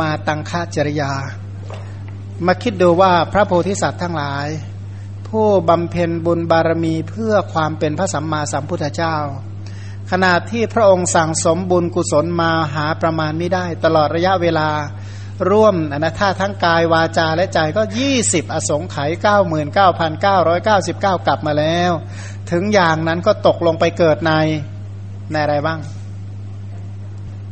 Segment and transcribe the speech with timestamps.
[0.00, 1.12] มาตังค่าจริยา
[2.46, 4.46] มาคิดดูว่าพระโพธิสัตว์ทั้งหลาย
[5.28, 9.16] ผู้บำเพ็ญบุญบารมีเพื่อความเป็นพระสัมมาสัมพุทธเจ้า
[10.10, 14.68] ขณะที่พระองค์สั่งสมบุญกุศลมาหาประมาณไม่ได้ ตลอดระยะเวลา
[15.50, 17.82] ร่วมอนะถ้าทั้งกายวาจาและใจก็
[18.18, 19.10] 20 อสงไขย
[19.98, 21.92] 99,999 กลับมาแล้ว
[22.50, 24.32] ถึงอย่างนั้นก็ตกลงไปเกิดใน
[25.30, 25.80] ในอะไรบ้าง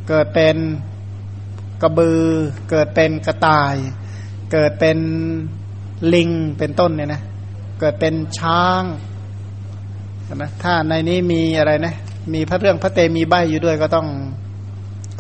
[0.08, 0.56] เกิดเป็น
[1.82, 2.20] กระบือ
[2.70, 3.74] เกิดเป็นกระต่าย
[4.52, 4.98] เกิดเป็น
[6.14, 7.22] ลิงเป็นต้นเนี่ยนะ
[7.80, 8.82] เกิดเป็นช้าง
[10.34, 11.94] นะถ้าในนี้มีอะไรนะ
[12.34, 14.06] มีพระเรื่องพระเตมีใบอยู่ด้วยก็ต้อง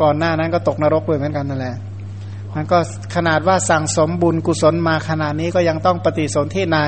[0.02, 1.76] ก่อนหน้านั้นก็ตกนรกด้วยเหมือนกันนั่นแหละ
[2.54, 2.78] มันก็
[3.14, 6.78] ขนาดว่าสั่งสมบุญกุศลมาขนาดนี้ก็ยังต้องปฏิสนธิใน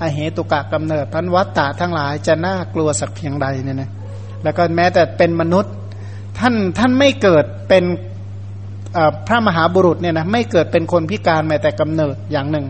[0.00, 3.90] อเหตุกะกำเนิดพันวัตตะทั้งหลายจะน่ากลัวสักเพียงใดเนี่ยนะ
[4.42, 5.72] แล้วก็แม้แต่เป็นมนุษย์
[6.38, 7.84] ท่านท่านไม่เกิดเป็น
[9.26, 12.66] พระมหาบุรุษเนี่ยนะไม่เกิดเป็นคนพิการแม้แต่กำเนิดอย่างหนึ่ง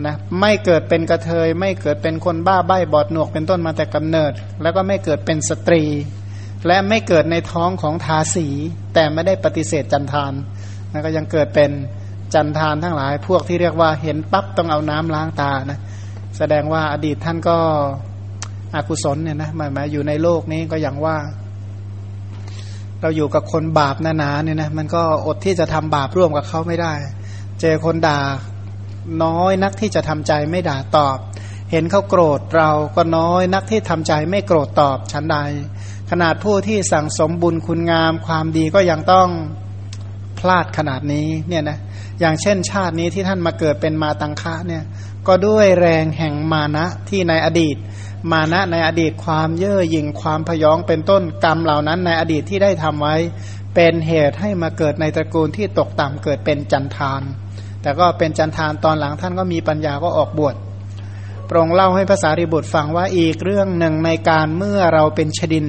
[0.00, 4.32] นะไม่เกิดเป็นกระเทย ไม่เกิดเป็นคนบ้าใบ้บอดหนวกเป็นต้นมาแต่กำเนิด
[4.62, 5.82] แล้วก็ไม่เกิดเป็นสตรี
[6.66, 8.46] และไม่เกิดในท้องของทาสี
[8.94, 10.32] แต่ไม่ได้ปฏิเสธจันทาน
[10.92, 11.70] นะก็ยังเกิดเป็น
[12.34, 15.78] จันทานทั้งหลาย พวกที่เรียกว่าเห็นปั๊บต้องเอาน้ำล้างตานะ
[16.38, 17.56] แสดงว่าอดีตท่านก็
[18.74, 21.16] อกุศลเนี่ยนะหมายหมายอยู่ในโลกนี้ก็อย่างว่า
[23.00, 26.92] เราอยู่กับคนบาปหนาๆเนี่ยนะมันก็อดที่จะทำบาปร่วมกับเขาไม่ได้
[27.60, 28.20] เจอคนด่า
[29.24, 31.18] น้อยนักที่จะทำใจไม่ด่าตอบ
[31.70, 35.36] เห็นเขาโกรธเราก็น้อยนักที่ทำใจไม่โกรธตอบชั้นใด
[36.10, 39.28] ขนาดผู้ที่สั่งสมบุญคุณงามความดีก็ยังต้อง
[40.38, 41.78] พลาดขนาดนี้เนี่ยนะ
[42.20, 44.84] อย่างเช่นชาตินี้ที่ท่านมาเกิดเป็นมาตังคะเนี่ย
[45.26, 47.76] ก็ด้วยแรงแห่งมานะที่ในอดีต
[48.30, 53.16] มานะในอดีตความเย่อหยิ่งความพยองเป็นต้นกรรมเหล่านั้นในอดีตที่ได้ทำไว้
[53.74, 57.22] เป็นเหตุให้มาเกิดในตระกูลที่ตกต่ำเกิดเป็นจันทาน
[57.82, 60.54] แต่ก็เป็นจันทานตอนหลังท่านก็มีปัญญาก็ออกบวช
[61.50, 65.66] ปรงเล่าให้ภาษาริบุตรฟังว่าอีกเรื่องหนึ่งในการเมื่อเราเป็นชดิน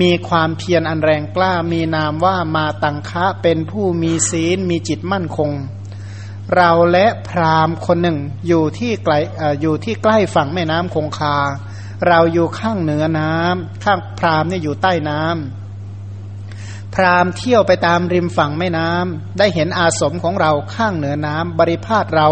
[0.00, 5.50] มีความเพียรอันแรงกล้ามีนามว่ามาตังคะเป็นผู้มีศีลมีจิตมั่นคง
[6.56, 9.14] เราและพราหมณ์คนหนึ่งอยู่ที่ไกล
[9.60, 11.36] อยู่ที่ใกล้ฝั่งแม่น้ำคงคา
[12.08, 22.28] เราอยู่ข้างเหนือน้ำข้างพรามเนี่ยอยู่ใต้น้ำพรามเที่ยวไปตามริมฝั่งแม่น้ำได้เห็นอาสมของเราข้างเหนือน้ำบริพาทเรา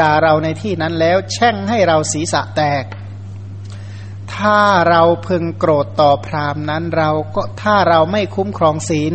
[0.00, 2.84] ด่าเราในที่นั้นแล้วแช่งให้เราศีรษะแตก
[4.34, 4.60] ถ้า
[4.90, 9.12] เราพึงโกรธต่อพรามนั้นเราก็ถ้าเราไม่คุ้มครองศีล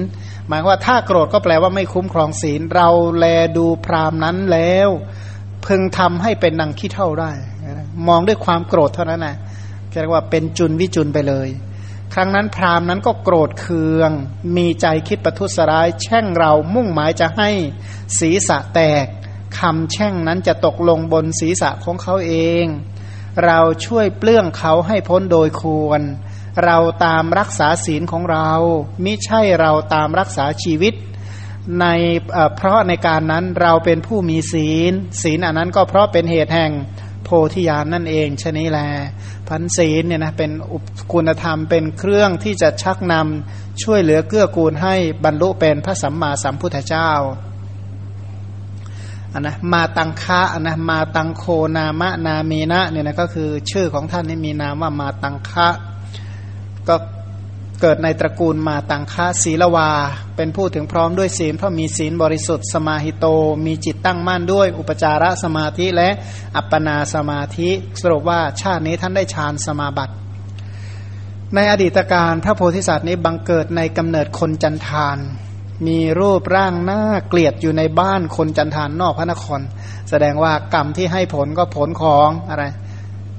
[0.47, 3.25] หมายว่าถ้าโกรธก็แปลว่าไม่คุ้มครองศีล เราแล
[3.57, 4.89] ดูพรามนั้นแล้ว
[5.65, 7.31] พึงทำให้เป็นนางขี้เท่าได้
[8.07, 9.37] มองด้วยความโกรธเท่านั้นนะ
[10.01, 11.49] เรียกว่าเป็นจุนวิจุนไปเลย
[12.13, 14.11] ครั้งนั้นพราหมณ์นั้นก็โกรธเคือง
[14.57, 17.49] มีใจคิดประทุษร้าย แช่งเรามุ่งหมายจะให้
[18.19, 19.05] ศีรษะแตก
[19.59, 22.33] คำแช่งนั้นจะตกลงบนศีรษะของเขาเอ
[22.63, 22.65] ง
[23.45, 26.01] เราช่วยเปลื้องเขาให้พ้นโดยควร
[26.65, 28.49] เราตามรักษาศีลของเรา
[29.03, 30.93] มิใช่เราตามรักษาชีวิต
[31.81, 31.85] ใน
[32.55, 36.71] เพราะในการนั้นเราเป็นผู้มีศีล ศีลอันนั้นก็เพราะเป็นเหตุแห่ง
[37.23, 38.79] โพธิญาณนนั่นเองชนี้แล
[39.53, 40.83] พันศีลเนี่ยนะเป็นอุป
[41.13, 47.11] คุณธรรมเป็นเครื่องที่จะชักนำช่วยเหลือเกื้อกูลให้บรรลุเป็นพระสัมมาสัมพุทธเจ้า
[49.33, 51.43] อันนะมาตังคะอันนะมาตังโค
[51.75, 55.67] นามะนามีนะเนี่ยนะก็คือชื่อของท่านนี่มีนามว่ามาตังคะ
[56.87, 56.95] ก็
[57.85, 59.89] เกิดในตระกูลมาตังคะศีลวา
[60.35, 63.25] เป็นผู้ถึงพร้อมด้วยศีลเพราะมีศีลบริสุทธิ์สมาหิโต
[63.65, 66.09] มีจิตตั้งมั่นด้วย อุปจารสมาธิและ
[66.55, 67.69] อัปปนาสมาธิ
[68.01, 70.13] สรุปว่าชาตินี้ท่านได้ฌานสมาบัติ
[71.55, 75.17] ในอดีตการพระโพธิสัตว์นี้บังเกิดในกำเนิดคนจันทาน
[75.87, 79.61] มีรูปร่างหน้าเกลียดอยู่ในบ้านคนจันทานนอกพระนคร
[80.09, 82.63] แสดงว่ากรรมที่ให้ผลก็ผลของอะไร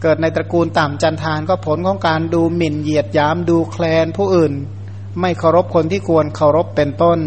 [0.04, 4.52] เกิดในตระกูลต่ำจันทานก็ผลของการดูหมิ่นเหยียดยามดูแคลนผู้อื่น
[5.20, 7.18] ไม่เคารพคนที่ควรเคารพเป็นต้น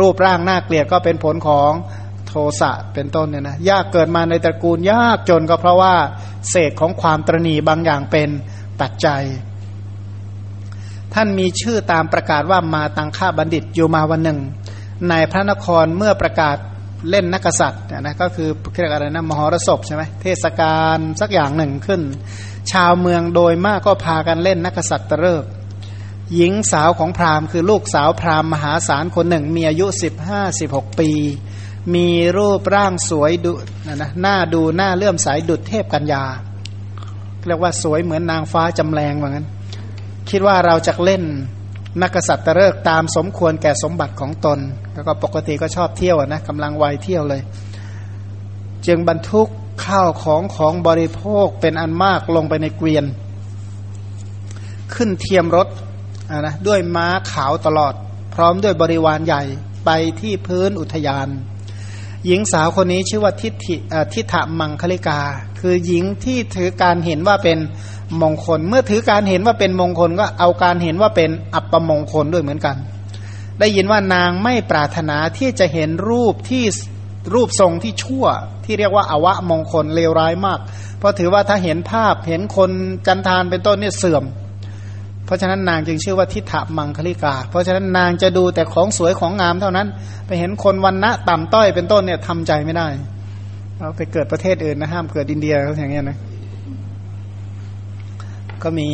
[0.00, 1.72] รูปร่างหน้าเกลียดก็เป็นผลของ
[2.26, 5.94] โทสะเป็นต้นเนี่ยนะยากเกิดมาในตระกูลยากจนก็เพราะว่า
[6.50, 8.28] เศษของความตรณีบางอย่างเป็น
[8.80, 9.22] ปัจจัย
[11.14, 14.38] ท่านมีชื่อตามประกาศว่ามาตังค่าบัณฑิตอยู่มาวันหนึ่ง
[15.08, 16.56] ในพระนครเมื่อประกาศ
[17.10, 18.48] เล่นนักษัตริย์นะก็คือ
[18.80, 22.02] เรียกอะไรนะมหรสพใช่ไหมเทศกาลสักอย่างหนึ่งขึ้น
[22.72, 25.44] ชาวเมืองโดยมากก็พากันเล่นนักษัตริย์เลิก
[26.34, 31.10] หญิงสาวของพราหมณ์คือลูกสาวพราหมณ์มหาศาลคนหนึ่ง มีอายุสิบห้าสิบหกปี
[31.94, 33.52] มีรูปร่างสวยดุ
[33.86, 36.24] นะนะหน้าดูหน้าเลื่อมใสดุดเทพกัญญา
[37.46, 39.46] เรียกว่าสวยเหมือนนางฟ้าจำแรงว่างั้น
[40.30, 41.22] คิดว่าเราจะเล่น
[42.02, 44.58] นักษัตริย์เลิกตามสมควรแก่สมบัติของตน
[44.94, 47.42] แล้วก็ปกติก็ชอบเที่ยวนะกำลังวัยเที่ยวเลย
[48.86, 49.48] จึงบรรทุก
[49.84, 53.04] ข้าวของของบริโภคเป็นอันมากลงไปในเกวียน
[54.94, 55.68] ขึ้นเทียมรถ
[56.40, 57.94] นะด้วยม้าขาวตลอด
[58.34, 59.42] พร้อมด้วยบริวารใหญ่
[59.84, 59.90] ไป
[60.20, 61.28] ที่พื้นอุทยาน
[62.26, 63.76] หญิงสาวคนนี้ชื่อว่าทิฏฐิ
[64.14, 65.20] ทิฏฐมังคลิกา
[65.60, 67.58] คือหญิงที่ถือการเห็นว่าเป็น
[68.22, 72.76] มงคล เมื่อถือการเห็นว่าเป็นมงคลก็เอาการเห็นว่าเป็นอัปปมงคลด้วยเหมือนกัน
[73.60, 76.64] ได้ยินว่านางไม่ปรารถนาที่จะเห็นรูปที่
[77.34, 78.26] รูปทรงที่ชั่ว
[78.64, 80.58] ที่เรียกว่าอวะมงคลเลวร้ายมาก
[80.98, 82.70] เพราะถือว่าถ้าเห็นภาพเห็นคน
[83.06, 84.24] จันทานเป็นต้นเนี่ยเสื่อม
[85.24, 89.88] เพราะฉะนั้นนางจึงชื่อว่าทิฏฐมังคลิกา เพราะฉะนั้นนางจะดูแต่ของสวยของงามเท่านั้น
[90.26, 92.88] ไปเห็นคนวันณะต่ำต้อยเป็นต้นเนี่ยทำใจไม่ได้
[93.78, 96.18] เราไปเกิดประเทศอื่นนะห้ามเกิดอินเดียเขาอย่างเงี้ยนะ
[98.62, 98.88] ก็มี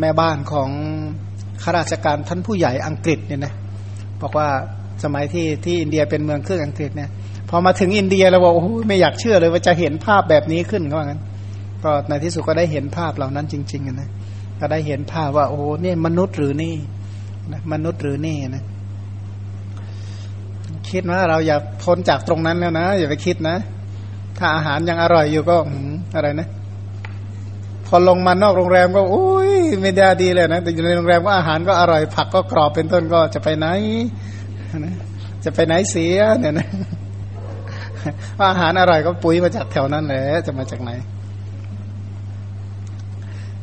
[0.00, 0.70] แม่บ้านของ
[1.62, 3.52] ข้าราชการท่านผู้ใหญ่อังกฤษเนี่ยนะ
[4.22, 4.48] บอกว่า
[5.04, 7.10] สมัยที่ที่อินเดียเป็นเมืองเครื่องอังกฤษเนี่ย
[7.50, 11.22] พอมาถึงอินเดียแล้วบอกโอ้โหไม่อยากเชื่อเลยว่าจะเห็นภาพแบบนี้ขึ้นก็ว่างั้น
[11.84, 14.08] ก็ในที่สุดก็ได้เห็นภาพเหล่านั้นจริงๆนะ
[14.60, 16.74] ก็ได้เห็นภาพว่า โอ้นี่มนุษย์หรือนี่
[17.52, 18.64] นะมนุษย์หรือนี่นะ
[20.90, 23.56] คิดว่าเราอย่าพ้นจากตรงนั้นแล้วนะ อย่าไปคิดนะ
[24.38, 25.56] ถ้าอาหารยังอร่อยอยู่ก็
[26.16, 26.48] อะไรนะ
[27.86, 29.52] พอลงมานอกโรงแรมก็อุ้ย
[29.82, 33.66] ไม่ได้ดีเลยนะแต่อยู่ในโรงแรมก็อาหารก็อร่อยผักก็กรอบเป็นต้นก็จะไปไหน
[35.44, 36.68] จะไปไหนเสียเนี่ยนะ
[38.38, 40.90] ว่าอาหารอร่อยก็ปุ๋ยมาจากแถวนั้นแหละจะมาจากไหน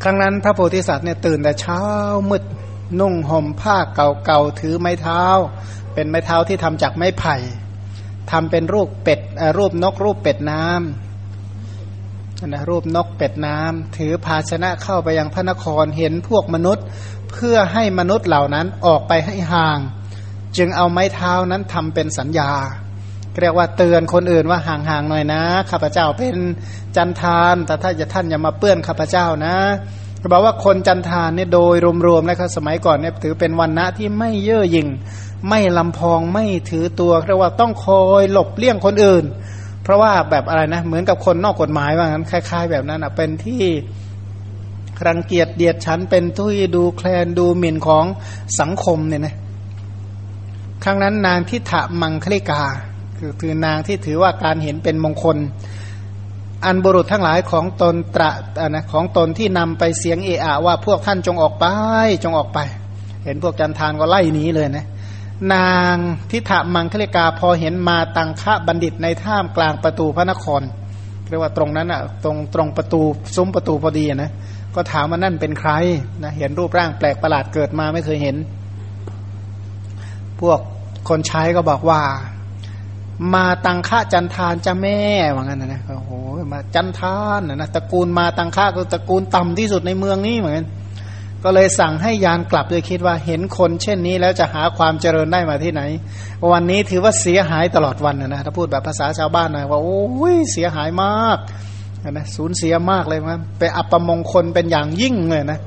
[0.04, 1.81] ครั้งนั้นพระโพธิสัตว์เนี่ยตื่นแต่เช้า
[2.30, 2.44] มืด
[3.00, 5.24] นุ่งห่มผ้าเก่าๆถือไม้เท้า
[5.94, 7.36] เป็นไม้เท้าที่ทำจากไม้ไผ่
[8.31, 9.20] ทำเป็นรูปเป็ด
[9.58, 11.03] รูปนกรูปเป็ดน้ำ
[12.51, 16.86] นะรูปนกเป็ดน้ำถือภาชนะเข้าไปยังพระนครเห็นพวกมนุษย์
[17.31, 19.80] เพื่อให้มนุษย์เหล่านั้นออกไปให้ห่าง
[20.57, 22.51] จึงเอาไม้เท้านั้นทำเป็นสัญญา
[23.42, 25.42] เรียกว่าเตือนคนอื่นว่าห่างๆหน่อยนะ
[25.72, 26.38] ข้าพเจ้าเป็น
[26.95, 29.56] จันทานแต่ถ้าจะท่านอย่ามาเปื้อนข้าพเจ้านะ
[30.22, 31.75] ก็บอกว่าคนจันทานเนี่ยโดย
[32.07, 34.88] รวมๆนะครับสมัยก่อนเนี่ยถือเป็นวันณะที่ไม่เย่อหยิ่ง
[35.50, 39.25] ไม่ลำพองไม่ถือตัวเรียกว่าต้องคอยหลบเลี่ยงคนอื่น
[39.84, 43.64] เพราะว่าแบบอะไรนะ เหมือนกับคนนอกกฎหมายว่างั้นคล้าย ๆ แบบนั้นอะเป็นที่
[45.08, 48.06] รังเกียจเดียดฉันเป็นทุยดูแคลนดูหมิ่นของ
[48.60, 49.36] สังคมเนี่ยนะ
[50.84, 52.64] ครั้งนั้นนางทิฏฐมังคลิกา
[53.18, 55.38] คือคือนางที่ถือว่าการเห็นเป็นมงคล
[56.66, 58.32] อันบุรุษทั้งหลายของตนตระ
[58.70, 61.66] นะของตนที่นำไปเสียงเอะอะว่าพวกท่านจงออกไป
[62.24, 62.60] จงออกไป
[63.25, 64.86] เห็นพวกจันทานก็ไล่หนีเลยนะ
[65.54, 65.96] นาง
[66.32, 70.62] ทิฏฐมังคลิกาพอเห็นมาตังคะบัณฑิตในท่ามกลางประตูพระนคร
[71.30, 73.02] เรียกว่าตรงนั้นอะตรงตรงประตู
[73.36, 74.32] ซุ้มประตูพอดีนะ
[74.75, 75.72] ก็ถามว่านั่นเป็นใคร
[76.24, 78.36] นะเห็นรูปร่างแปลกประหลาดเกิดมาไม่เคยเห็น
[80.40, 80.60] พวก
[81.10, 82.02] คนใช้ก็บอกว่า
[83.34, 85.00] มาตังค่าจันทานจะแม่
[85.36, 86.12] ว่างั้นนะโอ้โห
[86.54, 90.68] มาจันทานนะตระกูลมาตังค่าก็ตระกูลต่ำที่สุดในเมืองนี้เหมือนกัน
[91.44, 95.82] ก็เลยสั่งให้ยานกลับโดยคิดว่าเห็นคนเช่นนี้แล้วจะหาความเจริญได้มาที่ไหน
[96.52, 101.38] วันนี้ถือว่าเสียหายตลอดวันนะถ้าพูดแบบภาษาชาวบ้านหน่อยว่าโอ้ยเสียหายมาก
[102.12, 105.60] นะสูญเสียมากเลยมันไปอัปมงคลเป็นอย่างยิ่งเลยนะ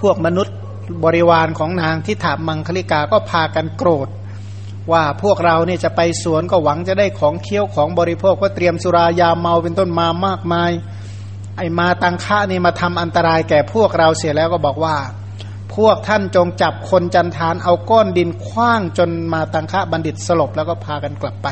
[0.00, 0.56] พวกมนุษย์
[1.04, 4.08] บริวารของนางที่ถามมังคลิกาก็พากันโกรธ
[4.92, 10.70] ว่าพวกเราเนี่ยจะไปสวนก็หวังจะได้ของเคี้ยวของบริโภคก็เตรียมสุรายาเมาเป็นต้นมามากมาย
[11.56, 14.96] ไอมาตังค่านี่มาทำอันตรายแก่พวกเราเสียแล้วก็บอกว่า
[15.76, 21.48] พวกท่านจงจับคนจันทานเอาก้อนดินคว้างจนมาตังค่าบัณฑิตสลบแล้วก็พากันกลับไป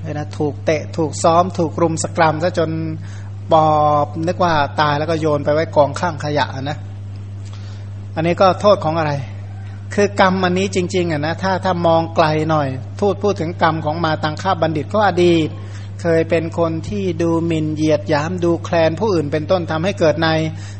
[0.00, 2.70] เลยนะถูกเตะถูกซ้อม ถูกรุมสกรัมซะจน
[3.52, 3.68] บอ
[4.04, 6.78] บนึกว่าตายแล้วก็โยนไปไว้กองข้างขยะนะ
[8.14, 9.12] อันนี้ก็โทษของอะไร
[9.94, 12.68] คือกรรมอันนี้จริง ๆอะนะถ้าถ้ามองไกลหน่อย
[13.00, 15.48] ทูดพูดถึงกรรมของมาตังค่าบัณฑิตก็อดีต
[16.02, 20.28] เคยเป็นคนที่ดูหมิ่นเหยียดยามดูแคลนผู้อื่นเป็นต้นทำให้เกิดใน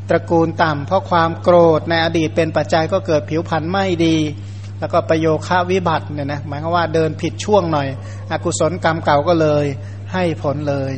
[0.08, 4.16] ตระกูลต่ำเพราะความโกรธในอดีตเป็นปัจจัยก็เกิดผิวพรรณไม่ดี
[4.80, 7.88] แล้วก็ประโยค่าวิบัติเนี่ยนะหมายความว่าเดินผิดช่วงหน่อย
[8.30, 9.64] อกุศลกรรมเก่าก็เลย
[10.12, 10.92] ให้ผลเลย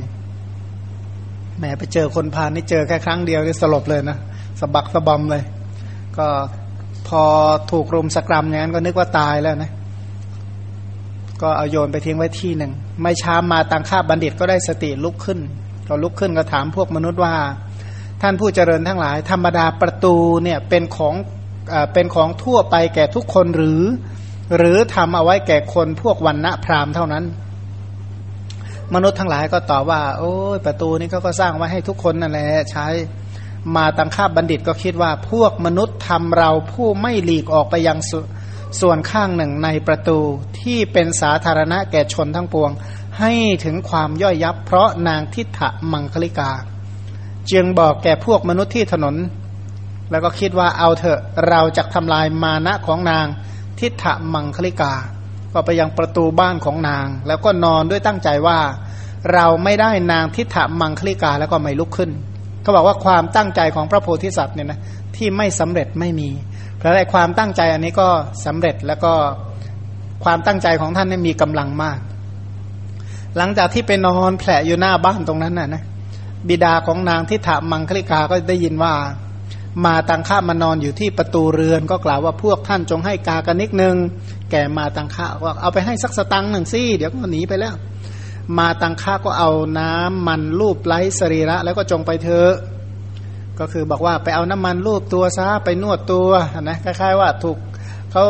[1.58, 4.18] แหมไปเจอคนพาลนี่เจอแค่ครั้งเดียวก็สลบเลยนะ
[4.60, 5.42] สะบักสะบอมเลย
[6.18, 6.26] ก็
[7.08, 7.22] พอ
[7.70, 9.70] ถูกรุมสกรรมอย่างนั้นก็นึกว่าตายแล้วนะ
[11.44, 12.72] ก็เอาโยนไปทิ้งไว้ที่หนึ่ง
[13.02, 15.38] ไม่ช้ามาตังค่าบัณฑิตก็ได้สติลุกขึ้น
[15.88, 17.34] ก็ลุกขึ้นก็ถามพวกมนุษย์ว่า
[18.22, 21.14] ท่านผู้เจริญทั้งหลาย ธรรมดาประตูเนี่ยเป็นของ
[21.72, 23.82] อเป็นของทั่วไปแก่ทุกคนหรือ
[24.58, 27.24] หรือทำเอาไว้แก่คนพวกวันณะพราหมณ์เท่านั้น
[28.94, 32.86] มนุษย์ทั้งหลายก็ตอบว่า โอ้ยประตูนี้เขาก็สร้างไว้ให้ทุกคนนั่นแหละใช้
[33.76, 37.98] มาตังค่าบัณฑิตก็คิดว่าพวกมนุษย์ทำเราผู้ไม่หลีกออกไปยัง
[38.80, 40.18] ส่วนข้างหนึ่งในประตู
[40.60, 42.70] ที่เป็นสาธารณะแก่ชนทั้งปวง
[43.20, 43.32] ให้
[43.64, 45.60] ถึงความย่อยยับ เพราะนางทิฏฐ
[45.92, 46.50] มังคลิกา
[47.50, 49.16] จึงบอกแก่พวกมนุษย์ที่ถนน
[50.10, 53.26] แล้วก็คิดว่าเอาเถอะเราจะทำลายมานะของนาง
[53.80, 54.04] ทิฏฐ
[54.34, 54.92] มังคลิกา
[55.52, 58.58] ก็ไปยังประตูบ้านของนาง แล้วก็นอนด้วยตั้งใจว่า
[59.34, 62.10] เราไม่ได้นางทิฏฐมังคลิกาแล้วก็ไม่ลุกขึ้น
[62.62, 64.80] เขาบอกว่าความตั้งใจของพระโพธิสัตว์เนี่ยนะ
[65.16, 66.30] ที่ไม่สำเร็จไม่มี
[66.84, 68.08] เพราะอะไรความตั้งใจอันนี้ก็
[68.46, 69.12] สำเร็จแล้วก็
[70.24, 71.98] ความตั้งใจของท่านนี่มีกำลังมาก
[73.36, 75.82] หลังจากที่ไปนอนแผลอยู่หน้าบ้านตรงนั้นน่ะนะ
[76.48, 78.94] บิดาของนางทิฏมังคลิกาก็ได้ยินว่า
[79.84, 83.96] มาตังค่ามานอนอยู่ที่ประตูเรือนก็กล่าวว่าพวกท่านจงให้กากันนิดนึง
[84.50, 87.74] แก่มาตังค่าว่าเอาไปให้สักสตังหนึ่งสิเดี๋ยวก็หนีไปแล้ว
[88.58, 92.52] มาตังค่าก็เอาน้ำมันรูปไล้สรีระแล้วก็จงไปเถอะ
[93.60, 96.28] ก็คือบอกว่าไปเอาน้ำมันรูปตัวซะไปนวดตัว
[96.62, 97.58] นะคล้ายๆว่าถูก
[98.12, 98.24] เขา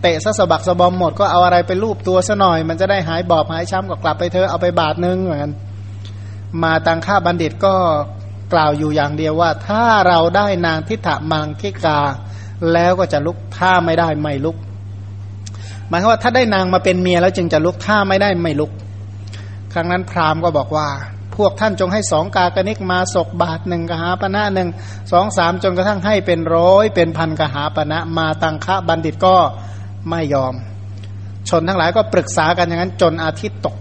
[0.00, 5.52] เตะซะสะบักสะบอมหมดก็เอาอะไรไปรูปตัวซะหน่อย มันจะได้หายบอบหายช้ำก็กลับไปเธอเอาไปบาทนึงเหมือนกัน
[6.62, 7.74] มาตังค่าบัณฑิตก็
[8.52, 12.00] กล่าวอยู่อย่างเดียวว่า ถ้าเราได้นางทิฏฐมังคิกา
[12.72, 14.56] แล้วก็จะลุกถ้าไม่ได้ไม่ลุก
[15.88, 18.70] หมายความว่าถ้าได้นางมาเป็นเมียแล้วจึงจะลุกถ้าไม่ได้ไม่ลุก
[19.72, 20.88] ครั้งนั้นพราหมณ์ก็บอกว่า
[21.36, 24.68] พวกท่านจงให้สองกากนิกมาศกบาทหนึ่งกหาปณะหนึ่ง
[25.12, 29.36] สองสามจนกระทั่งให้เป็นร้อยเป็นพันกหาปณะมาตังคะบัณฑิตก็
[30.10, 30.54] ไม่ยอม
[31.48, 33.76] ชนทั้งหลายก็ปรึกษากันอย่างนั้นจนอาทิตย์ตก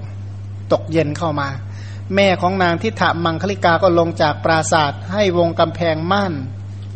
[0.74, 1.48] ตกเย็นเข้ามา
[2.16, 6.34] แม่ของนางทิฏฐมังคลิกาก็ลงจากปราศาสตร์ให้วงกำแพงม่าน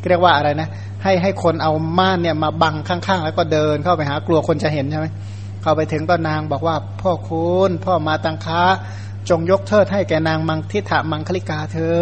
[0.10, 0.70] เรียกว่าอะไรนะ
[1.04, 5.08] ให้ให้คนเอาม่านเนี่ยมาบังข้างๆ แล้วก็เดินเข้าไปหากลัวคนจะเห็นใช่ไหม
[5.62, 8.62] เข้าไปถึงก็นางบอกว่าพ่อคุณพ่อมาตังค้า
[9.30, 11.98] จงยกเทิดให้แกนางมังทิฏฐมังคลิกาเธอ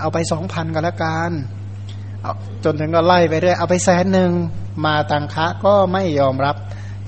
[0.00, 1.30] เอาไปสองพันก็แล้วกัน
[2.64, 4.30] จนถึงก็ไล่ไปเรื่อยเอาไปแสนหนึ่ง
[4.84, 6.56] มาตังคะก็ไม่ยอมรับ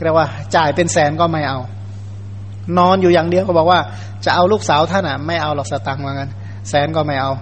[0.05, 1.59] เรียกว่าจ่ายเป็นแสนก็ไม่เอา
[2.79, 3.81] นอนอยู่อย่างเดียวก็บอกว่า
[4.25, 6.31] จะเอาลูกสาวท่านอะ ไม่เอาหรอกสตังค์ว่างั้น
[6.69, 7.33] แสนก็ไม่เอา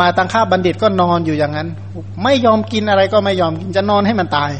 [0.00, 1.68] มาตังค่าบัณฑิตก็นอนอยู่อย่างนั้น
[2.22, 4.52] ไม่ยอมกินอะไรก็ไม่ยอมกินจะนอนให้มันตาย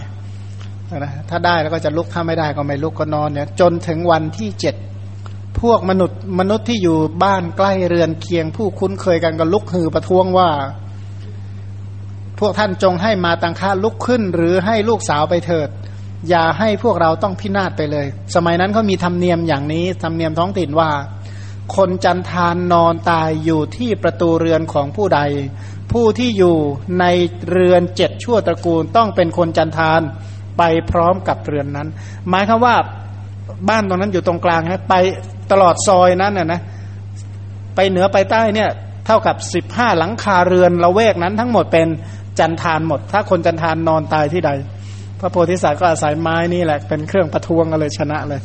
[0.99, 4.75] นะถ้าได้แล้วก็จะลุกถ้าไม่ได้ก็ไม่ลุกก็นอนเนี่ยจนถึงวันที่เจ็ด
[5.64, 10.50] พวกมนุษย์มนุษย์ที่อยู่บ้านใกล้เรือนเคียงผู้คุ้นเคยกันก็ลุกฮือประท้วงว่า
[12.40, 15.68] พวกท่านจงให้มาตังค่าลุกขึ้น หรือให้ลูกสาวไปเถิด
[16.28, 20.90] อย่าให้พวกเราต้องพินาศไปเลย สมัยนั้นเขามีธรรมเนียมอย่างนี้ธรรมเนียมท้องถิ่นว่า
[21.76, 25.21] คนจันทานนอนตายอยู่ที่ประตูเรือนของผู้ใด
[25.92, 26.56] ผู้ที่อยู่
[27.00, 27.04] ใน
[27.50, 30.00] เรือนเจ็ดชั่วตระกูลต้องเป็นคนจันทาน
[30.59, 31.88] ไปพร้อมกับเรือนนั้น
[32.28, 32.76] หมายคือว่า
[33.68, 34.94] บ้านตรงนั้นอยู่ตรงกลางฮะไป
[35.52, 36.60] ตลอดซอยนั้นน่ะนะ
[37.74, 38.70] ไปเหนือไปใต้เนี่ย
[39.06, 41.88] เท่ากับสิบห้าหลังคาเรือนละเวกนั้นทั้งหมดเป็น
[42.38, 44.50] จันทานหมด ถ้าคนจันทานนอนตายที่ใด
[45.20, 48.40] พระโพธิสัตว์ก็อาศัยไม้นี่แหละเป็นเครื่องประท้วงกันเลยชนะเลย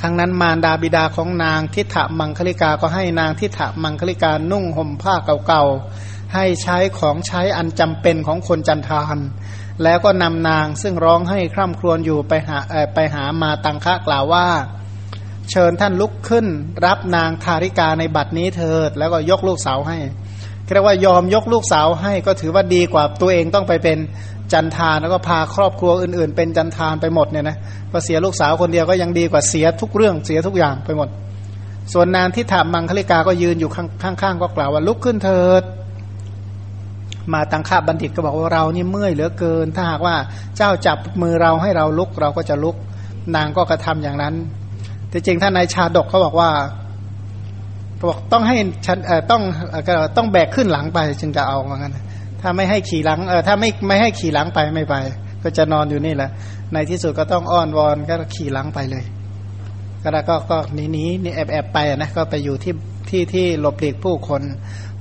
[0.00, 5.14] ครั้งนั้นมารดาบิดาของนางทิฏฐมังคลิกาก็ให้นางทิฏฐมังคลิกานุ่งห่มผ้า
[5.46, 9.18] เก่าๆให้ใช้ของใช้อันจำเป็นของคนจันทาน
[9.84, 12.58] แล้วก็นำนางซึ่งร้องให้คร่ำครวญอยู่ไปหา
[12.94, 14.46] ไปหามาตังคะกล่าวว่า
[15.50, 16.46] เชิญท่านลุกขึ้น
[16.86, 19.98] รับนางทาริกาในบัดนี้เถิด แล้วก็ยกลูกสาวให้
[20.72, 23.98] เรียกว่ายอมยกลูกสาวให้ก็ถือว่าดีกว่าตัวเองต้องไปเป็น
[24.52, 27.56] จันทานแล้วก็พาครอบครัวอื่น ๆ เป็นจันทานไปหมดเนี่ยนะ
[27.92, 31.08] ก็เสียลูกสาวคนเดียวก็ยังดีกว่าเสียทุกเรื่องเสียทุกอย่างไปหมด
[31.92, 33.70] ส่วนนางที่ถามมังคลิกาก็ยืนอยู่
[34.02, 35.62] ข้างๆก็กล่าวว่าลุกขึ้นเถิด
[37.32, 40.16] มาตังค่าบัณฑิตก็บอกว่าเรานี่เมื่อยเหลือเกิน ถ้าหากว่า
[40.56, 42.76] เจ้าจับมือเราให้เราลุกเราก็จะลุก
[43.36, 44.34] นางก็กระทำอย่างนั้น
[45.08, 46.50] แต่จริงท่านนายชาดกเขาบอกว่า
[48.08, 48.98] บอกต้องให้ฉัน
[49.30, 49.42] ต้อง
[50.16, 51.96] ต้องแบกขึ้นหลังไปจึงจะเอาเหมือนกัน
[52.40, 54.94] ถ้าไม่ให้ขี่หลังเออถ้าไม่ไม่ให้ขี่หลังไปไม่ไป
[55.42, 56.30] ก็จะนอนอยู่นี่แหละ
[56.72, 59.04] ในที่สุดก็ต้องอ้อนวอนก็ขี่หลังไปเลย
[60.02, 62.74] ก็แล้วก็ก็หนีหนีนี่แอบแอบไปนะก็ไปอยู่ที่
[63.10, 64.42] ที่ที่หลบหลีกผู้คน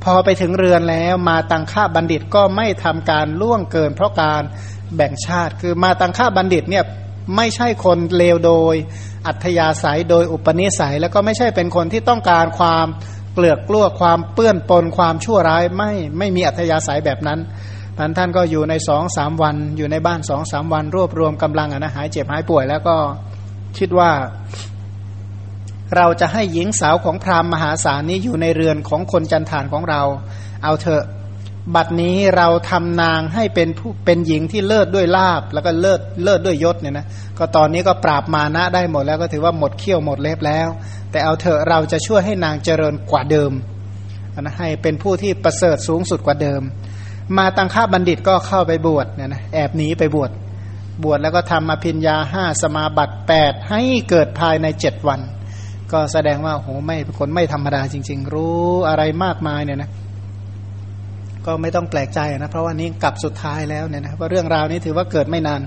[0.04, 4.42] พอไปถึงเรือนแล้วมาตังค่าบัณฑิตก็ไม่ทำการล่วงเกิน เพราะการ
[4.96, 6.84] แบ่งชาติ คือมาตังค่าบัณฑิตเนี่ย
[7.36, 8.76] ไม่ใช่คนเลวโดย
[9.28, 12.88] อัธยาศัยโดยอุปนิสัย แล้วก็ไม่ใช่เป็นคนที่ต้องการความ
[13.34, 17.40] เกลือกกลัวความเปื้อนปนความชั่วร้ายไม่ไม่มีอัธยาศัยแบบนั้น
[17.98, 22.96] ท่านท่านก็อยู่ในสองสามวัน อยู่ในบ้านสองสามวัน รวบรวมกำลังอนะหายเจ็บหายป่วย แล้วก็
[23.78, 24.12] คิดว่า
[25.96, 30.02] เราจะให้หญิงสาวของพราหมณ์มหาศาลนี้อยู่ในเรือนของคนจันทานของเรา
[30.64, 31.04] เอาเถอะ
[31.76, 37.06] บัดนี้เราทำนางให้เป็นผู้เป็นหญิงที่เลิศด้วยลาบแล้วก็เลิศเลิศด้วยยศเนี่ยนะ
[37.38, 40.70] ก็ตอนนี้ก็ปราบมานะได้หมดแล้วก็ถือว่าหมดเขี้ยวหมดเล็บแล้ว
[41.12, 43.52] แต่เอาเถอะเราจะช่วยให้นางเจริญกว่าเดิม
[44.40, 46.62] นะให้เป็นผู้ที่ประเสริฐสูงสุดกว่าเดิม
[47.38, 50.32] มาตังค่าบัณฑิตก็เข้าไปบวชเนี่ยนะแอบหนีไปบวช
[51.04, 55.20] บวชแล้วก็ทำมาพิญญาห้าสมาบัติแปดให้เกิดภายในเจ็ดวัน
[55.94, 59.90] ก็แสดงว่าโหไม่คนไม่ธรรมดาจริง ๆ รู้อะไรมากมายเนี่ยนะ
[61.46, 65.62] ก็ไม่ต้องแปลกใจนะเพราะว่านี้กลับสุดท้ายแล้วเนี่ยนะว่าเรื่องราวนี้ถือว่าเกิดไม่นาน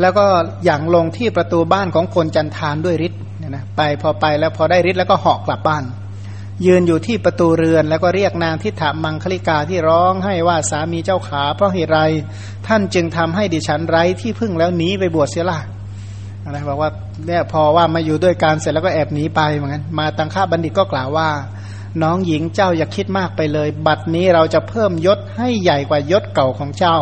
[0.00, 0.26] แล้วก็
[0.64, 5.84] อย่างลงที่ประตูบ้านของคนจันทานด้วยฤทธิ์เนี่ยนะไปพอไปแล้วพอได้ฤทธิ์แล้วก็เหาะกลับบ้าน
[6.66, 12.00] ยืนอยู่ที่ประตูเรือน แล้วก็เรียกนางทิฏฐามังคลิกาที่ร้องให้ว่าสามีเจ้าขาเพราะเหตุไร
[12.66, 15.58] ท่านจึงทำให้ดิฉันไร้ที่พึ่งแล้วหนีไปบวชเสียละ
[16.46, 16.90] นะบอกว่า
[17.26, 21.28] เนี่ยพอว่ามาอยู่ด้วยการเสร็จแล้วก็แอบหนีไปเหมือนกันมาตังค่าบัณฑิตก็กล่าวว่า
[22.02, 26.98] น้องหญิงเจ้าอย่าคิดมากไปเลย บัดนี้เราจะเพิ่มยศให้ใหญ่กว่ายศเก่าของเจ้า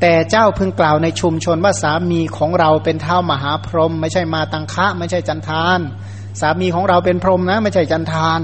[0.00, 5.78] แต่เจ้าพึงกล่าวในชุมชนว่าสามีของเราเป็นเท้ามหาพรหมไม่ใช่มาตังคะไม่ใช่จันทาน
[6.40, 8.40] สามีของเราเป็นพรหมนะ ไม่ใช่จันทาน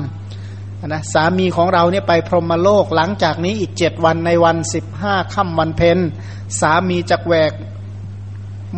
[0.87, 5.99] นะสามีของเราเนี่ยไปพรหมโลกหลังจากนี้อีกเจ็ดวันในวันสิบห้าค่ำวันเพ็ญ
[6.61, 7.53] สามีจักแวก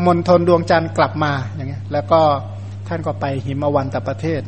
[0.06, 2.20] มณฑลดวงจันทร์กลับมาอย่างเงี้ย แล้วก็
[2.88, 4.42] ท่านก็ไปหิมวันตประเทศ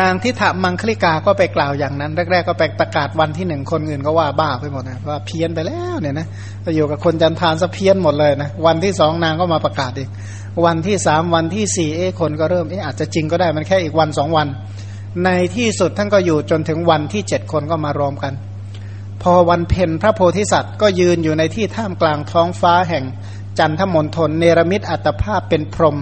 [0.00, 6.26] นางทิฏฐมังคลิกาก็ไปกล่าวอย่างนั้น แรกๆก็ไปประกาศวันที่หนึ่งคนอื่นก็ว่าบ้าไปหมดนะว่าเพี้ยนไปแล้วเนี่ยนะ
[6.62, 10.08] ไปอยู่กับคนจันทานซะเพี้ยนหมดเลยนะวันที่สองนางก็มาประกาศอีก
[10.64, 14.48] วันที่สามวันที่สี่เอ๊คนก็เริ่มเอ๊อาจจะจริงก็ได้มันแค่อีกวันสองวัน
[15.24, 18.32] ในที่สุดท่านก็อยู่จนถึงวันที่เจ็ดคนก็มารวมกัน
[19.22, 23.04] พอวันเพ็ญพระโพธิสัตว์ก็ยืนอยู่ในที่ท่ามกลางท้องฟ้าแห่ง
[23.58, 25.98] จันทมณฑลเนรมิตอัตภาพเป็นพรหม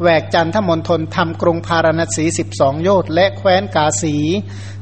[0.00, 4.16] แหวกจันทมณฑลทำกรุงพาราณสีสิบสองโยชน์และแคว้นกาสี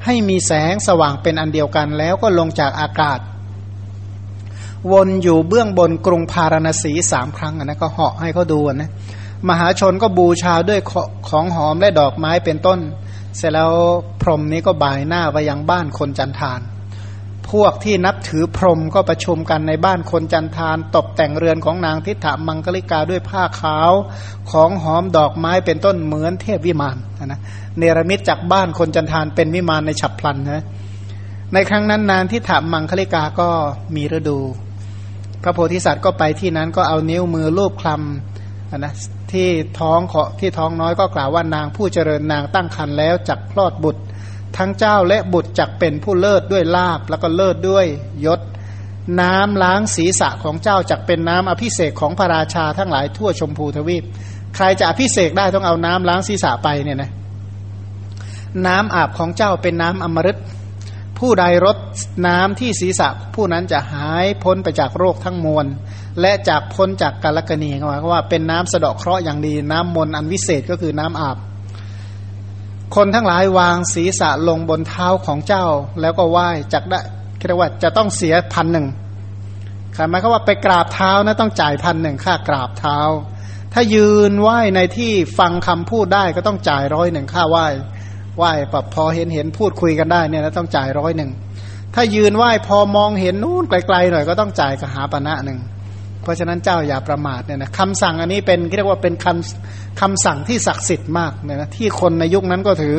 [0.05, 3.21] ให้มีแสงสว่างเป็นอันเดียวกันแล้วก็ลงจากอากาศ
[4.93, 8.91] วนอยู่เบื้องบนกรุงพาราณสีสามครั้งนะก็เหาะให้เขาดูนะ
[9.49, 10.81] มหาชนก็บูชาด้วย
[11.29, 12.79] ของหอมและดอกไม้เป็นต้น
[13.37, 13.73] เสร็จแล้ว
[14.23, 16.61] พรหมนี้ก็บ่ายหน้าไปยังบ้านคนจันทาน
[17.53, 23.91] พวกที่นับถือพรหมก็ประชุมกันในบ้านคนจันทานตกแต่งเรือนของนางทิฏฐามังกลิกาด้วยผ้าขาว
[24.51, 27.41] ของหอมดอกไม้เป็นต้นเหมือนเทพวิมานนะ
[27.79, 30.65] เนรมิตจากบ้านคนจันทานเป็นวิมานในฉับพลันนะ
[31.53, 33.49] ในครั้งนั้นนางทิฏฐามังคลิกาก็
[33.95, 34.39] มีฤดู
[35.43, 38.93] พระโพธิสัตว์ก็ไปที่นั้นก็เอานิ้วมือลูบคลำนะ
[39.33, 39.49] ที่
[39.81, 40.01] ท้อง
[40.41, 44.03] ที่ท้องน้อยก็กล่าวว่านางผู้เจริญนางตั้งครรภ์แล้วจักคลอดบุตร
[44.57, 47.87] ทั้งเจ้าและบุตรจักเป็นผู้เลิศด้วยลาบแล้วก็เลิศด้วย
[48.27, 48.41] ยศ
[49.21, 54.05] น้ำล้างศีรษะของเจ้าจักเป็นน้ำอภิเศกของพระราชาทั้งหลายทั่วชมพูทวีป
[54.55, 57.11] ใครจะอภิเศกได้ต้องเอาน้ำล้างศีรษะไปเนี่ยนะ
[58.67, 60.37] น้ำอาบของเจ้าเป็นน้ำอมฤต
[61.19, 61.77] ผู้ใดรด
[62.27, 65.67] น้ำที่ศีรษะ ผู้นั้นจะหายพ้นไปจากโรคทั้งมวล
[66.21, 71.37] และจากพ้นจากกาลกณีเขาว่าเป็นน้ำสะดาะเคราะห์อย่างดี น้ำมนต์อันวิเศษก็คือน้ำอาบ
[72.95, 75.67] คนทั้งหลายวางศีรษะลงบนเท้าของเจ้า
[76.01, 77.01] แล้วก็ไหว้จักได้
[77.47, 78.87] เรียกว่าจะต้องเสียพันหนึ่ง
[80.11, 82.99] หมายความว่าไปกราบเท้านะต้องจ่ายพันหนึ่งค่ากราบเท้า
[83.73, 87.67] ถ้ายืนไหว้ในที่ฟังคำพูดได้ก็ต้องจ่ายร้อยหนึ่งค่าไหว้
[88.39, 91.31] ไหว้ปบพอเห็นเห็นพูดคุยกันได้เนี่ยนะต้องจ่ายร้อยหนึ่ง
[91.95, 95.59] ถ้ายืนไหว้พอมองเห็นนู่นไกลๆหน่อยก็ต้องจ่ายกหาปณะหนึ่ง
[96.27, 102.97] เพราะฉะนั้นเจ้าอย่าประมาทเนี่ยนะคำสั่งอันนี้เป็นเรียกว่าเป็นคำคำสั่งที่ศักดิ์สิทธิ์มากเนี่ยนะที่คนในยุคนั้นก็ถือ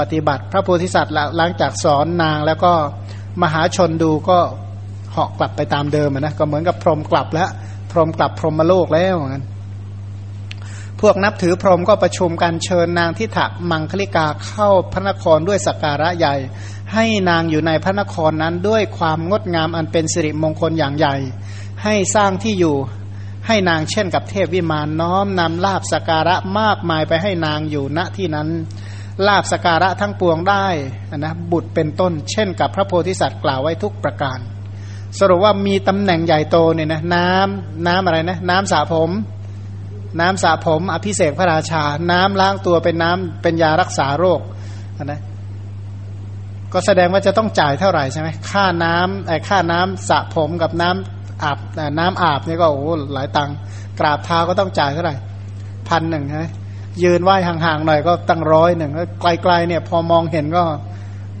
[0.00, 2.72] ปฏิบัติ พระโพธิสัตว์หลังจากสอนนางแล้วก็
[3.42, 4.38] มหาชนดูก็
[5.12, 7.48] เหาะกลับไปตามเดิมนะก็เหมือนกับพรมกลับแล้ว
[7.92, 9.44] พรมกลับพรหมโลกแล้วนกัน
[11.00, 13.38] พวกนับถือพรหมก็ประชุมกันเชิญนางทิฏฐ
[13.70, 16.34] มังคลิกาเข้าพระนครด้วยสักการะใหญ่
[16.94, 21.16] ให้นางอยู่ในพระนครนั้นด้วยความงดงามอันเป็นสิริมงคลอย่างใหญ่
[21.84, 22.76] ให้สร้างที่อยู่
[23.46, 28.48] ให้นางเช่นกับเทพวิมานน้อมนำลาบสการะมากมายไปให้นางอยู่ณที่นั้น
[29.26, 30.66] ลาบสการะทั้งปวงได้
[31.16, 34.38] นะบุตรเป็นต้น เช่นกับพระโพธิสัตว์กล่าวไว้ทุกประการ
[35.18, 39.10] สรุปว่ามีตำแหน่งใหญ่โตเนี่ยนะน้ำน้ำอะไรนะ น้ำสระผม
[40.20, 44.40] น้ำสระผม อภิเษกพระราชา น้ำล้างตัวเป็นน้ำเป็นยารักษาโรค
[45.04, 45.20] นะ
[46.72, 51.58] ก็แสดงว่าจะต้องจ่ายเท่าไหร่ใช่ไหมค่าน้ำไอ้ค่าน้ำสระผมกับน้ำ อาบ
[51.98, 53.50] น้ำอาบนี่ก็โอ้หลายตัง
[54.00, 55.14] กราบเท้าก็ต้องจ่ายเท่าไหร่
[55.88, 56.50] พันหนึ่งใช่
[57.02, 60.62] ยืนไหว้ห่างๆหน่อยก็ตั้งร้อยหนึ่งไกลๆเนี่ย พอมองเห็นก็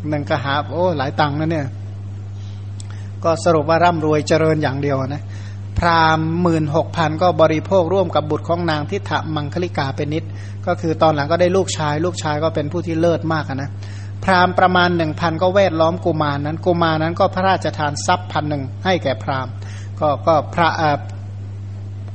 [0.08, 1.66] หนึ่งกระหาโอ้หลายตังค์นะเนี่ย
[3.24, 5.22] ก็สรุปว่าร่ำรวยเจริญอย่างเดียวนะ
[5.78, 10.24] พราหมณ์หมื่นหกพันก็บริโภคร่วมกับบุตรของนางทิฏมังคลิกาเป็นนิด
[10.66, 13.70] ก็คือตอนหลังก็ได้ลูกชาย ลูกชายก็เป็นผู้ที่เลิศมากนะ
[14.24, 19.52] พราหมณ์ประมาณหนึ่งพันก็แวดล้อมกุมารนั้นกุมารนั้นก็พระราชทานทรัพย์พันหนึ่งให้แก่พราหมณ์
[20.00, 20.68] ก็ก็พระ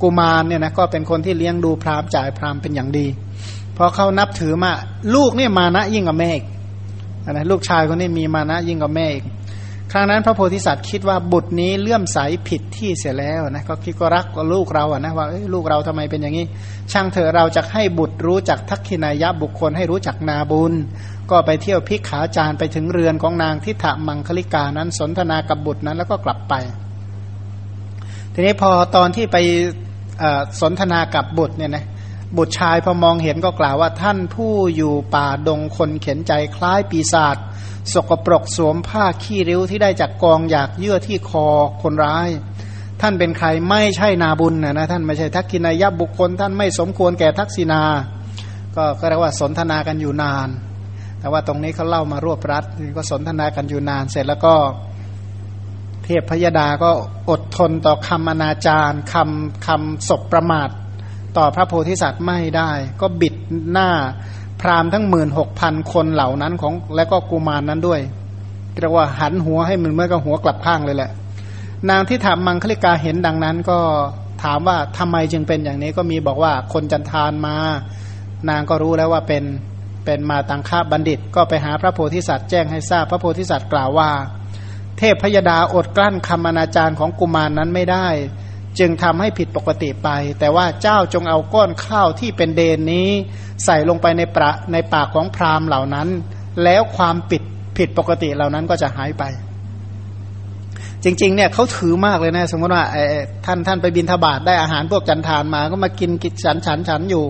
[0.01, 3.07] กุมารเนี่ยนะก็เป็นคนที่เลี้ยงดูพราหมณ์จ่ายพราหมณ์เป็นอย่างดี
[3.77, 4.71] พอเขานับถือมา
[5.15, 6.45] ลูกเนี่ยมานะยิ่งกว่าแม่อีก
[7.31, 9.25] นะลูกชายคนนี้มีมานะยิ่งกว่าแม่อีก
[9.91, 12.17] ครั้งนั้นพระโพธิสัตว์คิดว่าบุตรนี้เลื่อมใส
[12.47, 16.45] ผิดที่เสียแล้วนะก็คิดก็รักลูกเราอะนะว่าลูกเราทำไมเป็นอย่างนี้
[16.91, 20.73] ช่างเถอะเราจะให้บุตรรู้จักทักขินายะบุคคลให้รู้จักนาบุญ
[21.31, 26.53] ก็ไปเที่ยวพิกขาจารไปถึงเรือนของนางทิฏฐมังคลิกานั้นสนทนากับบุตรนั้นแล้วก็กลับไป
[28.33, 29.37] ทีนี้พอตอนที่ไป
[30.61, 31.85] สนทนากับบุตรเนี่ยนะ
[32.37, 37.37] บุตรชายพอมองเห็นก็กล่าวว่าท่านผู้อยู่ป่าดงคนเข็นใจคล้ายปีศาจ
[37.93, 41.47] สกปรกสวมผ้าขี้ริ้วที่ได้จากกองอยากเยื่อที่คอ
[41.81, 42.29] คนร้าย
[43.01, 47.81] ท่านเป็นใครไม่ใช่นาบุญนะนะท่านไม่ใช่ทักกินายบุคคล ท่านไม่สมควรแก่ทักษินา
[48.75, 50.47] ก็ก็เรียกว่าสนทนากันอยู่นาน
[51.19, 52.63] แต่ว่าตรงนี้เขาเล่ามารวบรัด
[52.97, 54.53] ก็สนทนากันอยู่นานเสร็จแล้วก็
[56.05, 56.91] เทพพยดาก็
[57.29, 60.69] อดทนต่อคำอนาจารคำคำศพประมาท
[61.37, 63.35] ต่อพระโพธิสัตว์ไม่ได้ ก็บิด
[63.71, 63.89] หน้า
[64.61, 68.01] พราหมณ์ทั้งหมื่นหกพันคนเหล่านั้นของและก็กุมารนนั้นด้วย
[68.79, 71.11] เรียกว่าหันหัวให้มันเมื่อก็หัวกลับข้างเลยแหละ
[71.89, 73.79] นางที่ถามมังคลิกาเห็นดังนั้นก็
[74.43, 77.55] ถามว่าทำไมจึงเป็นอย่างนี้ก็มีบอกว่าคนจันทานมา
[78.49, 79.43] นางก็รู้แล้วว่าเป็น
[80.05, 84.09] เป็นมาตังค่าบัณฑิต ก็ไปหาพระโพธิสัตว์แจ้งให้ทราบพระโพธิสัตว์กล่าวว่า
[84.97, 88.07] เทพพยดาอดกลั้นคำอนาจารของกุมารนนั้นไม่ได้
[88.79, 93.09] จึงทำให้ผิดปกติไป แต่ว่าเจ้าจงเอาก้อนข้าวที่เป็นเดนนี้
[93.65, 96.07] ใส่ลงไปในประในปากของพราหมณ์เหล่านั้น
[96.63, 97.41] แล้วความปิด
[97.77, 99.23] ผิดปกติเหล่านั้นก็จะหายไป
[101.05, 102.83] จริงๆเนี่ยเขาถือมากเลยนะ สมมติว่า
[103.45, 107.23] ท่านท่านไปบินทบาทได้อาหารพวกจันทานมา ก็มากินกินฉันฉันฉันอยู่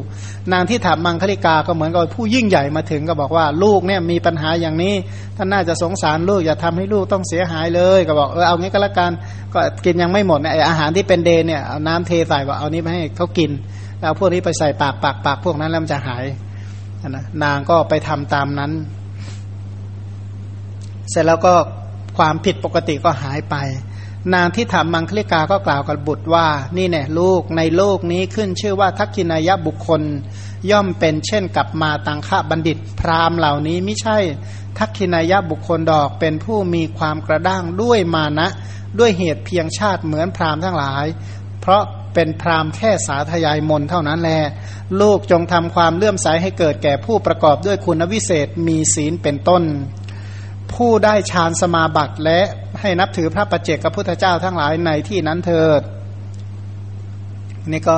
[0.52, 4.94] นางที่ถามมังคลิกาก็เหมือนกับผู้ยิ่งใหญ่มาถึงก็บอกว่าลูกเนี่ยมีปัญหาอย่างนี้
[5.38, 9.12] ท่านน่าจะสงสารลูกอย่าทำให้ลูกต้องเสียหายเลย ก็บอกเออเอางี้ก็แล้วกัน
[9.54, 13.52] ก็กินยังไม่หมดเนี่ยอาหารที่เป็นเดนเนี่ยเอาน้ำเทใส่บอกเอานี้ไปให้เขากิน
[14.00, 16.24] แล้วพวกนี้ไปใส่ปากปากปากพวกนั้นแล้วมันจะหาย
[17.10, 18.72] นะนางก็ไปทำตามนั้น
[21.12, 21.54] เสร็จแล้วก็
[22.18, 23.56] ความผิดปกติก็หายไป
[24.34, 26.48] นางที่ถามมังคลิกาก็กล่าวกับบุตรว่า
[26.78, 30.02] นี่เนี่ยลูกในโลกนี้ขึ้นชื่อว่าทักกินายบุคคล
[30.72, 34.18] ย่อมเป็นเช่นกับมาตังค่าบัณฑิต พราหมณ์เหล่านี้ไม่ใช่
[34.78, 38.48] ทักกินายบุคคลดอกเป็นผู้มีความกระด้างด้วยมานะ
[39.00, 41.06] ด้วยเหตุเพียงชาติเหมือนพราหมณ์ทั้งหลาย
[41.62, 44.32] เพราะเป็นพราหมณ์แค่สาธยายมนเท่านั้นแล
[45.02, 49.64] ลูกจงทำความเลื่อมใสให้เกิดแก่ผู้ประกอบด้วยคุณวิเศษมีศีลเป็นต้น
[50.76, 52.40] ผู้ได้ฌานสมาบัติและ
[52.82, 55.82] ให้นับถือพระประเจกกับพุทธเจ้าทั้งหลายในที่นั้นเถิด
[57.72, 57.98] นี่ก็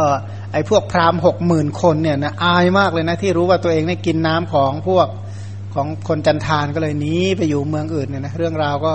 [0.54, 5.08] ไอ้พวกพราหมณ์หกหมื่นคนเนี่ยนะอายมากเลยนะที่รู้ว่าตัวเองได้กินน้ำของพวก
[5.74, 8.94] ของคนจันทานก็เลยหนีไปอยู่เมืองอื่นเนี่ยนะเรื่องราวก็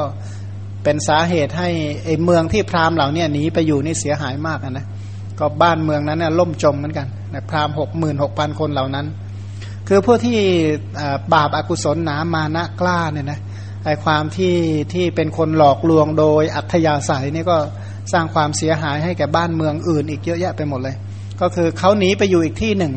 [0.84, 1.68] เป็นสาเหตุให้
[2.04, 4.86] ไอ้เมืองที่พราหมณ์เหล่านี้หนีไปอยู่นี่เสียหายมากนะ
[5.38, 9.06] ก็บ้านเมืองนั้นเนี่ยล่มจมเหมือนกันนะพราหมณ์หกหมื่นหกพันคนเหล่านั้น
[9.88, 10.38] คือพวกที่
[11.34, 13.40] บาปอากุศลหนามานะกล้าเนี่ยนะ
[13.84, 14.56] ไอความที่
[14.92, 17.56] ที่เป็นคนหลอกลวงโดยอัธยาศัยนี่ก็
[18.12, 20.96] สร้างความเสียหายให้แก่บ้านเมืองอื่น อีกเยอะแยะไปหมดเลย
[21.40, 22.94] ก็คือเขาหนีไปอยู่อีกที่หนึ่ง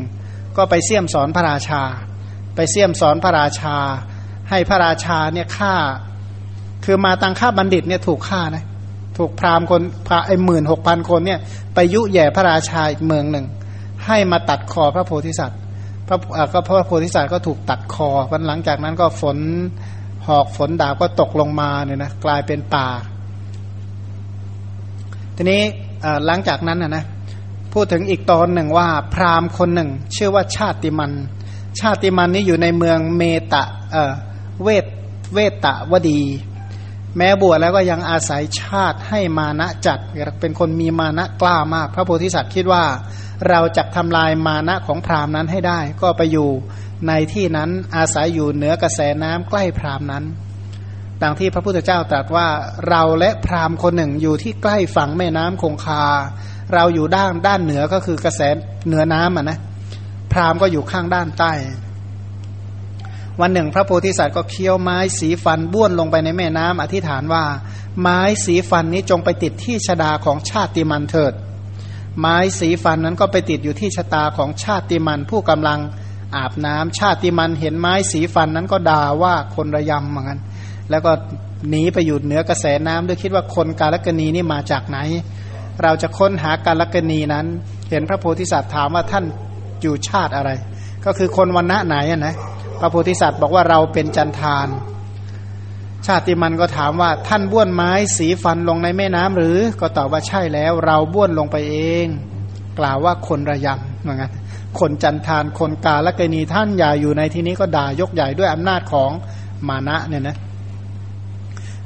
[0.56, 1.82] ก็ไปเสี่ยมสอนพระราชา
[2.56, 3.76] ไปเสี่ยมสอนพระราชา
[4.50, 5.74] ให้พระราชาเนี่ยฆ่า
[6.84, 8.64] คือมาตังฆ่าบัณฑิตเนี่ยถูกฆ่านะ
[9.18, 11.40] ถูกพราหมณ์คนพระไอหมื่นหกพันคนเนี่ย
[11.74, 13.46] ไปยุแย่พระราชาอีกเมืองหนึ่ง
[14.06, 15.58] ให้มาตัดคอพระโพธิสัตว์
[16.08, 16.16] พระ
[16.52, 19.38] ก็พระโพธิสัตว์ก็ถูกตัดคอวันหลังจากนั้นก็ฝน
[20.28, 22.88] หอกฝนดาวก็ตกลงมาเนี่ยนะกลายเป็นป่า
[25.36, 25.62] ทีนี้
[26.26, 27.04] หลังจากนั้นนะนะ
[27.72, 31.12] พูดถึงอีกตอนหนึ่งว่า พราหมณ์คนหนึ่ง ชื่อว่าชาติมัน
[31.80, 33.64] ชาติมันนี้อยู่ในเมืองเมตะ
[34.62, 34.86] เวท
[35.34, 36.20] เวตะวดี
[37.16, 39.98] แม้บวชแล้วก็ยังอาศัยชาติให้มานะจัด
[40.40, 42.84] เป็นคนมีมานะกล้ามาก พระโพธิสัตว์คิดว่า
[43.48, 46.48] เราจะทำลายมานะของพราหมณ์นั้นให้ได้ ก็ไปอยู่
[47.08, 50.24] ในที่นั้นอาศัยอยู่เหนือกระแสน้ำใกล้พรามนั้น
[51.22, 52.48] ดังที่พระพุทธเจ้าตรัสว่า
[52.88, 56.04] เราและพราหมณ์คนหนึ่งอยู่ที่ใกล้ฝั่งแม่น้ำคงคา
[56.74, 58.40] เราอยู่ด้านด้านเหนือก็คือกระแส
[58.86, 59.58] เหนือน้ำอะนะ
[60.32, 61.52] พราหมณ์ก็อยู่ข้างด้านใต้
[63.40, 67.44] วันหนึ่ง พระโพธิสัตว์ก็เคี้ยวไม้สีฟันบ้วนลงไปในแม่น้ำอธิษฐานว่า
[68.00, 71.32] ไม้สีฟันนี้จงไปติดที่ชดาของชาติมันเถิด
[72.20, 75.80] ไม้สีฟันนั้นก็ไปติดอยู่ที่ชะตาของชาติมันผู้กำลัง
[76.36, 80.40] อาบน้ำชาติมันเห็นไม้สีฟันนั้นก็ด่าว่าคนระยำเหมือนกัน
[80.90, 81.12] แล้วก็
[81.70, 84.98] หนีไปอยู่เหนือกระแสน้ำด้วยคิดว่าคนกาลกณีนี่มาจากไหน
[85.82, 87.46] เราจะค้นหากาลกณีนั้น
[87.90, 89.24] เห็นพระโพธิสัตว์ถามว่าท่าน
[89.82, 90.50] อยู่ชาติอะไร
[91.04, 92.34] ก็คือคนวันณะไหนนะ
[92.80, 94.68] พระโพธิสัตว์บอกว่าเราเป็นจันทาน
[96.06, 102.06] ชาติมันก็ถามว่าท่านบ้วนไม้สีฟันลงในแม่น้ำหรือก็ตอบว่าใช่แล้ว เราบ้วนลงไปเอง
[102.78, 104.30] กล่าวว่าคนระยำเหมือนกัน
[104.80, 109.10] คนจันทานคนกาและกณีท่านอย่าอยู่ในที่นี้ก็ด่ายกใหญ่ด้วยอำนาจของ
[109.68, 110.36] มานะเนี่ยนะ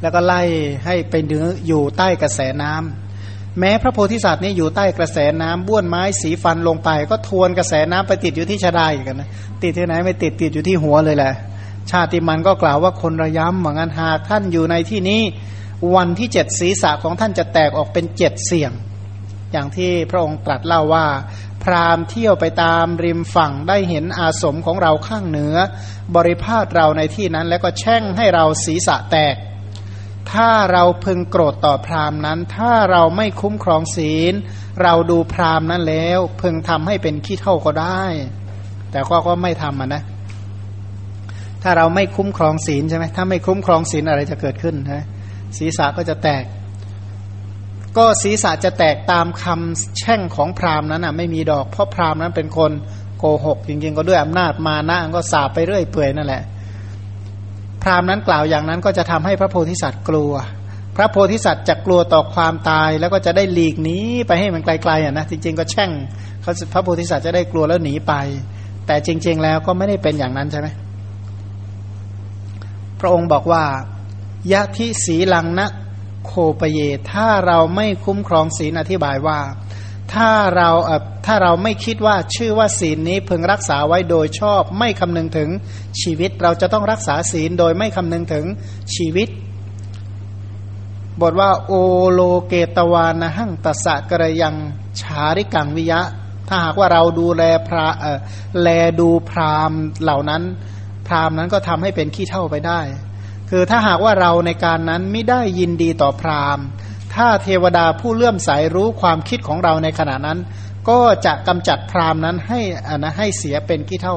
[0.00, 0.42] แล้วก็ไล่
[0.84, 9.28] ให้ไปเนื้ออยู่ใต้กระแสน้ำแม้พระโพธิสัตว์นี่อยู่ใต้กระแสน้ำบ้วนไม้สีฟันลงไป ก็ทวนกระแสน้ำไปติดอยู่ที่ชาดาอีกนะ
[9.62, 11.32] ติดที่ไหนไม่ติดติดอยู่ที่หัวเลยแหละ
[11.90, 15.22] ชาติมันก็กล่าวว่าคนระยำเหมือนกันหากท่านอยู่ในที่นี้
[15.94, 18.72] วันที่เจ็ดศีรษะของท่านจะแตกออกเป็นเจ็ดเสี่ยง
[19.52, 21.06] อย่างที่พระองค์ตรัสเล่าว่า
[21.72, 25.56] รามเที่ยวไปตามริมฝั่งได้เห็นอาสมของเราข้างเหนือ
[26.16, 29.36] บริพาทเราในที่นั้น แล้วก็แช่งให้เราศีรษะแตก
[30.32, 34.34] ถ้าเราพึงโกรธต่อพราหม์นั้น ถ้าเราไม่คุ้มครองศีล
[34.82, 38.04] เราดูพราหม์นั้นแล้ว พึงทำให้เป็นขี้เท่าก็ได้
[38.90, 40.02] แต่ก็ก็ไม่ทำอะนะ
[41.62, 45.04] ถ้าเราไม่คุ้มครองศีลใช่ไหมถ้าไม่คุ้มครองศีลอะไรจะเกิดขึ้นนะ
[45.58, 46.44] ศีรษะก็จะแตก
[47.96, 52.72] ก็ศีรษะจะแตกตามคำแช่งของพราหมณ์นั้นอะไม่มีดอกเพราะพราหมณ์นั้นเป็นคน
[53.18, 56.42] โกหกจริงๆ ก็ด้วยอำนาจมานะก็สาบไปเรื่อยเปื่อยนั่นแหละ
[57.82, 60.32] พราหมณ์นั้นกล่าวอย่างนั้นก็จะทำให้พระโพธิสัตว์กลัว
[60.96, 65.90] พระโพธิสัตว์จะกลัวต่อความตายแล้วก็จะได้หลีกหนีไปให้มันไกลๆอะนะจริงๆ ก็แช่ง
[66.42, 68.12] เขาพระโพธิสัตว์จะได้กลัวแล้วหนีไป
[68.86, 70.68] แต่จริง ๆ แล้วก็ไม่ได้เป็นอย่างนั้นใช่ไหม
[73.00, 73.62] พระองค์บอกว่า
[74.52, 75.68] ยะทิสีลังนะ
[76.28, 76.78] โคปเย
[77.12, 79.40] ถ้าเราไม่คุ้มครองศีลอธิบายว่า
[80.14, 80.70] ถ้าเรา
[81.26, 85.48] ถ้าเราไม่คิดว่าชื่อว่าศีลนี้พึงรักษาไว้โดยชอบ ไม่คำนึงถึง
[86.02, 88.44] ชีวิต เราจะต้องรักษาศีลโดยไม่คำนึงถึง
[88.96, 89.28] ชีวิต
[91.20, 91.72] บทว่าโอ
[92.10, 94.54] โลเกตวานะหังตสะกระยัง
[95.00, 96.00] ชาริกังวิยะ
[96.48, 98.18] ถ้าหากว่าเราดูแลพระเออ
[98.60, 98.68] แล
[99.00, 100.42] ดูพรามเหล่านั้น
[101.06, 102.80] พรามนั้นก็ทำให้เป็นขี้เท่าไปได้
[103.50, 106.58] คือถ้าหากว่าเราในการนั้นไม่ได้ยินดีต่อพราม
[107.14, 110.38] ถ้าเทวดาผู้เลื่อมใสรู้ความคิดของเราในขณะนั้น
[110.88, 114.16] ก็จะกำจัดพรามนั้นให้อ่านะให้เสียเป็นกี่เท่า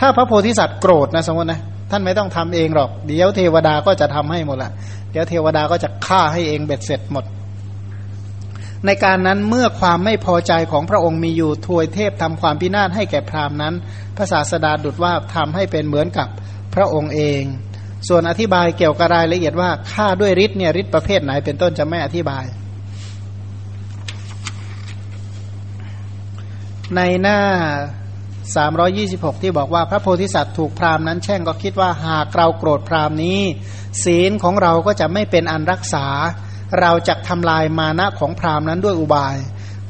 [0.00, 1.60] ถ้าพระโพธิสัตว์โกรธนะสมมตินะ
[1.90, 4.70] ท่านไม่ต้องทำเองหรอก เดี๋ยวเทวดาก็จะทำให้หมดละ
[5.10, 7.24] เดี๋ยวเทวดาก็จะฆ่าให้เองเบ็ดเสร็จหมด
[8.86, 13.74] ในการนั้นเมื่อความไม่พอใจของพระองค์มีอยู่ทวยเทพทำความพินาศให้แก่พรามนั้น
[14.16, 16.28] พระศาสดาดุดว่าทำให้เป็นเหมือนกับ
[16.74, 17.42] พระองค์เอง
[18.08, 22.44] ส่วนอธิบายเกี่ยวกับรายละเอียดว่าฆ่าด้วยฤทธิ์เนี่ยฤทธิ์ประเภทไหนเป็นต้นจะไม่อธิบาย
[26.96, 27.40] ในหน้า
[28.56, 33.40] 326 ที่บอกว่าพระโพธิสัตว์ถูกพราหมณ์นั้นแช่งก็คิดว่าหากเราโกรธพราหมณ์นี้
[34.04, 36.06] ศีลของเราก็จะไม่เป็นอันรักษา
[36.80, 39.36] เราจะทำลายมานะของพราหมณ์นั้นด้วยอุบาย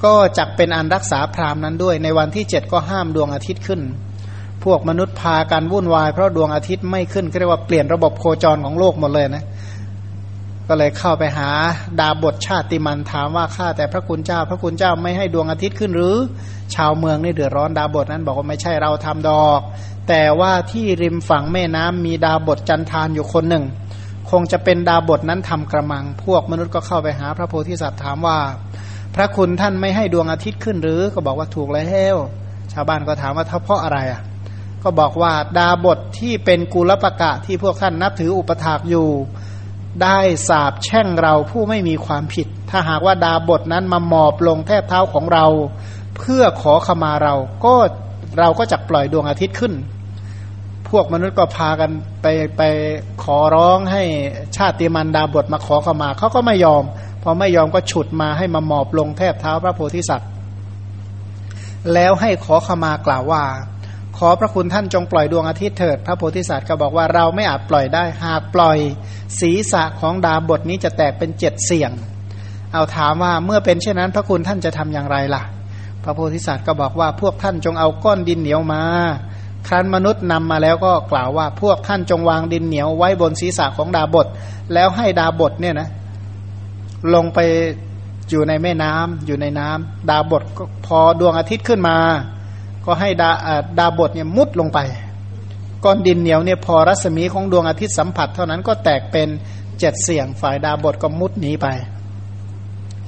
[0.04, 3.80] ก็จะเป็นอันรักษาพราหมณ์นั้นด้วยในวันที่เจ็ดก็ห้ามดวงอาทิตย์ขึ้น
[4.64, 9.44] พวกมนุษย์พากันวุ่นวายเพราะดวงอาทิตย์ไม่ขึ้นเรียกว่าเปลี่ยนระบบโคจรของโลกหมดเลยนะ
[10.68, 11.48] ก็เลยเข้าไปหา
[12.00, 16.16] ดาบทชาติมันถามว่าข้าแต่พระคุณเจ้า พระคุณเจ้าไม่ให้ดวงอาทิตย์ขึ้นหรือ
[16.74, 19.60] ชาวเมืองนี่เดือดร้อนดาบทนั้นบอกว่าไม่ใช่เราทำดอก
[20.08, 23.64] แต่ว่าที่ริมฝั่งแม่น้ำมีดาบทจันทานอยู่คนหนึ่ง
[24.30, 28.38] คงจะเป็นดาบทนั้นทำกระมัง พวกมนุษย์ก็เข้าไปหาพระโพธิสัตว์ถามว่า
[29.14, 31.82] พระคุณท่านไม่ให้ดวงอาทิตย์ขึ้นหรือ ก็บอกว่าถูกแล้
[32.14, 32.16] ว
[32.72, 34.20] ชาวบ้านก็ถามว่าถ้าเพราะอะไรอะ
[34.82, 39.08] ก็บอกว่าดาบทที่เป็นกุลปะกะที่พวกท่านนับถืออุปถากอยู่
[40.02, 45.46] ได้สาบแช่งเราผู้ไม่มีความผิด ถ้าหากว่าดาบทนั้นมาหมอบลงแทบเท้าของเรา
[46.16, 47.74] เพื่อขอขมาเรา ก็
[48.38, 49.72] เราก็จะปล่อยดวงอาทิตย์ขึ้น
[50.88, 51.90] พวกมนุษย์ก็พากัน
[52.22, 52.62] ไปไป
[53.22, 54.02] ขอร้องให้
[54.56, 56.84] ชาติมันดาบทมาขอขมาเขาก็ไม่ยอม
[57.22, 60.30] พอไม่ยอมก็ฉุดมาให้มาหมอบลงแทบเท้าพระโพธิสัตว์
[61.94, 63.42] แล้วให้ขอขมากล่าวว่า
[64.18, 68.78] ขอพระคุณท่านจงปล่อยดวงอาทิตย์เถิด พระโพธิสัตว์ก็บอกว่าเราไม่อาจปล่อยได้ หากปล่อย
[69.40, 71.90] ศีรษะของดาบทนี้จะแตกเป็นเจ็ดเสี่ยง
[72.72, 75.42] เอาถามว่าเมื่อเป็นเช่นนั้นพระคุณท่านจะทำอย่างไรล่ะ
[76.04, 78.82] พระโพธิสัตว์ก็บอกว่าพวกท่านจงเอาก้อนดินเหนียวมา
[79.66, 84.26] ครั้นมนุษย์นำมาแล้วก็กล่าวว่าพวกท่านจงวางดินเหนียวไว้บนศีรษะของดาบท
[84.74, 85.88] แล้วให้ดาบทเนี่ยนะ
[87.14, 87.38] ลงไป
[88.30, 91.96] อยู่ในแม่น้ำอยู่ในน้ำดาบทก็พอดวงอาทิตย์ขึ้นมา
[92.88, 93.30] ก็ให้ดา
[93.78, 94.78] ดาบทเนี่ยมุดลงไป
[95.84, 99.28] ก้อนดินเหนียวเนี่ยพอรัศมีของดวงอาทิตย์สัมผัส เท่านั้นก็แตกเป็น
[99.78, 101.66] เจ็ดเสียงฝ่ายดาบทก็มุดหนีไป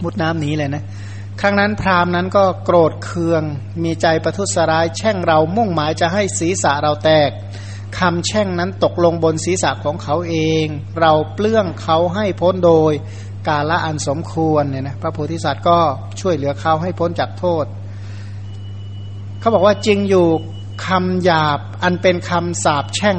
[0.03, 0.83] มุดน้ำหนีเลยนะ
[1.41, 3.43] ครั้งนั้นพราหมณ์นั้นก็โกรธเคือง
[3.85, 7.31] มีใจประทุษร้าย แช่งเรามุ่งหมายจะให้ศีรษะเราแตก
[7.99, 10.67] คำแช่งนั้นตกลงบนศีรษะของเขาเอง
[11.01, 12.93] เราเปลื้องเขาให้พ้นโดย
[13.49, 15.79] กาละอันสมควรเนี่ยนะพระโพธิสัตว์ก็
[16.21, 17.65] ช่วยเหลือเขาให้พ้นจากโทษ
[19.41, 20.27] เขาบอกว่าจริงอยู่
[20.87, 23.19] คำหยาบอันเป็นคำสาบแช่ง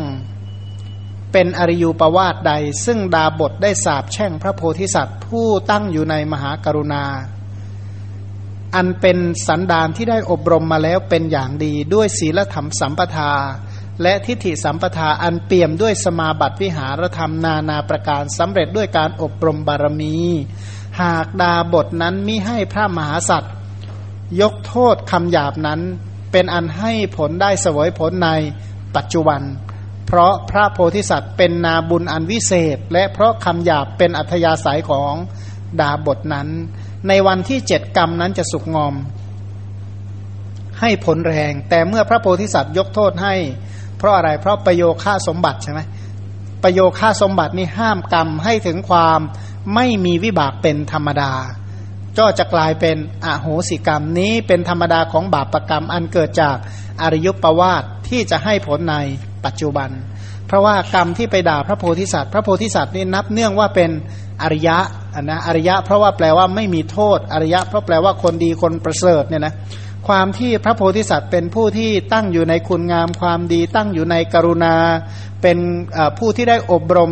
[1.32, 2.54] เป็นอริยูปวาทใด
[2.86, 7.04] ซึ่งดาบทได้สาบแช่งพระโพธิสัตว์ ผู้ตั้งอยู่ในมหากรุณา
[8.76, 13.32] อันเป็นสันดานที่ได้อบรมมาแล้วเป็นอย่างดีด้วยศีลธรรมสัมปทา
[14.02, 20.16] และทิฏฐิสัมปทาอันเปี่ยมด้วยสมาบัติวิหารธรรมนานาประการสำเร็จด้วยการอบรมบารมี
[21.02, 23.54] หากดาบทนั้นมิให้พระมหาสัตว์
[24.42, 25.82] ยกโทษคำหยาบนั้น
[26.32, 28.30] เป็นอันให้ผลได้เสวยผลใน
[28.96, 29.42] ปัจจุบัน
[30.08, 35.14] เพราะพระโพธิสัตว์เป็นนาบุญอันวิเศษ และเพราะคำหยาบเป็นอัธยาศัยของ
[35.80, 36.48] ดาบทนั้น
[37.08, 38.96] ในวันที่เจ็ดกรรมนั้นจะสุกงอม
[40.80, 43.36] ให้ผลแรง แต่เมื่อพระโพธิสัตว์ยกโทษให้
[43.98, 45.82] เพราะอะไรเพราะประโยค่าสมบัติใช่ไหม
[46.64, 49.20] ประโยค่าสมบัตินี่ห้ามกรรมให้ถึงความ
[49.76, 51.32] ไม่มีวิบากเป็นธรรมดา
[52.20, 56.58] ก็จะกลายเป็นอโหสิกรรมนี้เป็นธรรมดาของบาปรกรรมอันเกิดจาก
[57.02, 58.96] อริยุปปวาทที่จะให้ผลใน
[59.46, 59.90] ปัจจุบัน
[60.48, 63.90] เพราะว่ากรรมที่ไปด่าพระโพธิสัตว์ พระโพธิสัตว์นี่นับเนื่องว่าเป็น
[64.42, 64.78] อริยะ
[65.22, 69.54] นะอริยะ เพราะว่าแปลว่าไม่มีโทษอริยะ เพราะแปลว่าคนดีคนประเสริฐเนี่ยนะ
[70.08, 74.76] ความที่พระโพธิสัตว์เป็นผู้ที่ตั้งอยู่ในคุณงามความดี ตั้งอยู่ในกรุณา
[75.42, 75.58] เป็น
[76.18, 77.12] ผู้ที่ได้อบรม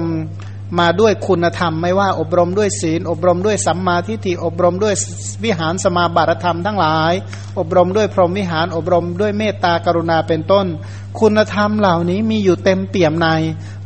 [0.80, 4.96] มาด้วยคุณธรรม ไม่ว่าอบรมด้วยศีล อบรมด้วยสัมมาทิฏฐิอบรมด้วย
[5.44, 7.14] วิหารสมาบัติธรรมทั้งหลาย
[7.60, 10.66] อบรมด้วยพรหมวิหาร อบรมด้วยเมตตากรุณาเป็นต้น
[11.20, 13.28] คุณธรรมเหล่านี้มีอยู่เต็มเปี่ยมใน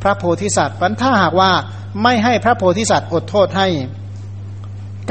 [0.01, 1.51] พระโพธิสัตว์วันถ้าหากว่า
[2.03, 3.67] ไม่ให้พระโพธิสัตว์อดโทษให้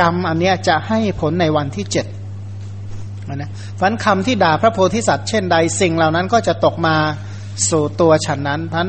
[0.01, 2.07] กรรมอันนี้จะให้ผลในวันที่เจ็ด
[3.35, 6.97] นะฟันคำที่ด่าพระโพธิสัตว์เช่นใดสิ่งเหล่านั้นก็จะตกมา
[7.69, 8.89] สู่ตัวฉันนั้นพัน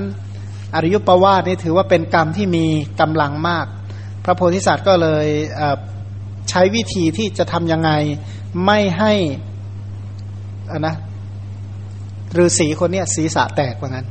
[0.75, 2.65] อริยุปวาสนี่ถือว่าเป็นกรรมที่มี
[2.99, 3.65] กำลังมาก
[4.23, 5.27] พระโพธิสัตว์ก็เลย
[6.49, 7.91] ใช้วิธีที่จะทำยังไง
[8.65, 9.13] ไม่ให้
[10.71, 10.95] อะนะ
[12.38, 14.07] ฤาษีคนเนี้ศีรษะแตกว่างั้น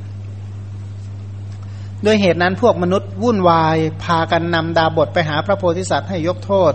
[2.04, 6.72] ด้วยเหตุนั้นพวกมนุษย์วุ่นวาย พากันนำดาบทไปหาพระโพธิสัตว์ให้ยกโทษ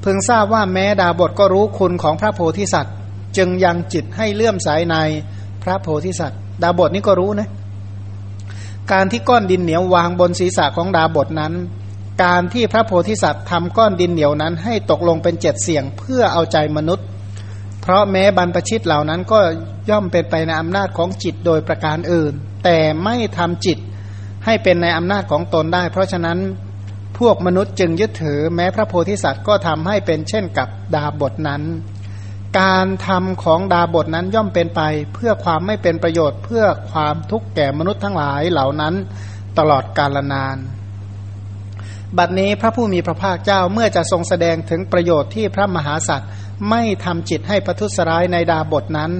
[0.00, 2.94] เพิ่งทราบว่าแม้ดาบทก็รู้คุณของพระโพธิสัตว์
[3.36, 4.96] จึงยังจิตให้เลื่อมใสใน
[5.62, 7.48] พระโพธิสัตว์ ดาบทนี่ก็รู้นะ
[8.92, 11.54] การที่ก้อนดินเหนียววางบนศีรษะของดาบทนั้น
[12.24, 17.06] การที่พระโพธิสัตว์ทำก้อนดินเหนียวนั้น ให้ตกลงเป็นเจ็ดเสียงเพื่อเอาใจมนุษย์
[17.80, 19.40] เพราะแม้บรรพชิตเหล่านั้นก็
[19.90, 22.32] ย่อมเป็นไปในอำนาจของจิตโดยประการอื่น
[22.64, 23.78] แต่ไม่ทำจิต
[24.44, 26.38] ให้เป็นในอำนาจของตนได้ เพราะฉะนั้น
[27.18, 31.62] พวกมนุษย์จึงยึดถือแม้พระโพธิสัตว์ก็ทำให้เป็นเช่นกับดาบทนั้น
[32.58, 34.80] การทำของดาบทนั้นย่อมเป็นไป
[35.14, 38.94] เพื่อความไม่เป็นประโยชน์ เพื่อความทุกข์แก่มนุษย์ทั้งหลายเหล่านั้น
[39.58, 40.56] ตลอดกาลนาน
[42.18, 46.30] บัดนี้พระผู้มีพระภาคเจ้าเมื่อจะทรงแสดงถึงประโยชน์ที่พระมหาสัตว์
[46.70, 49.12] ไม่ทำจิตให้ประทุษร้ายในดาบทนั้น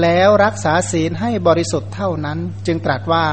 [0.00, 3.26] แล้วรักษาศีลให้บริสุทธิ์เท่านั้น จึงตรัสว่า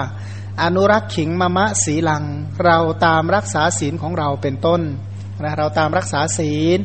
[0.63, 2.23] อนุรักษ์ขิงมะมะสีลัง
[2.65, 4.81] เราตามรักษาศีลของเราเป็นต้น
[5.43, 6.77] นะเราตามรักษาศีล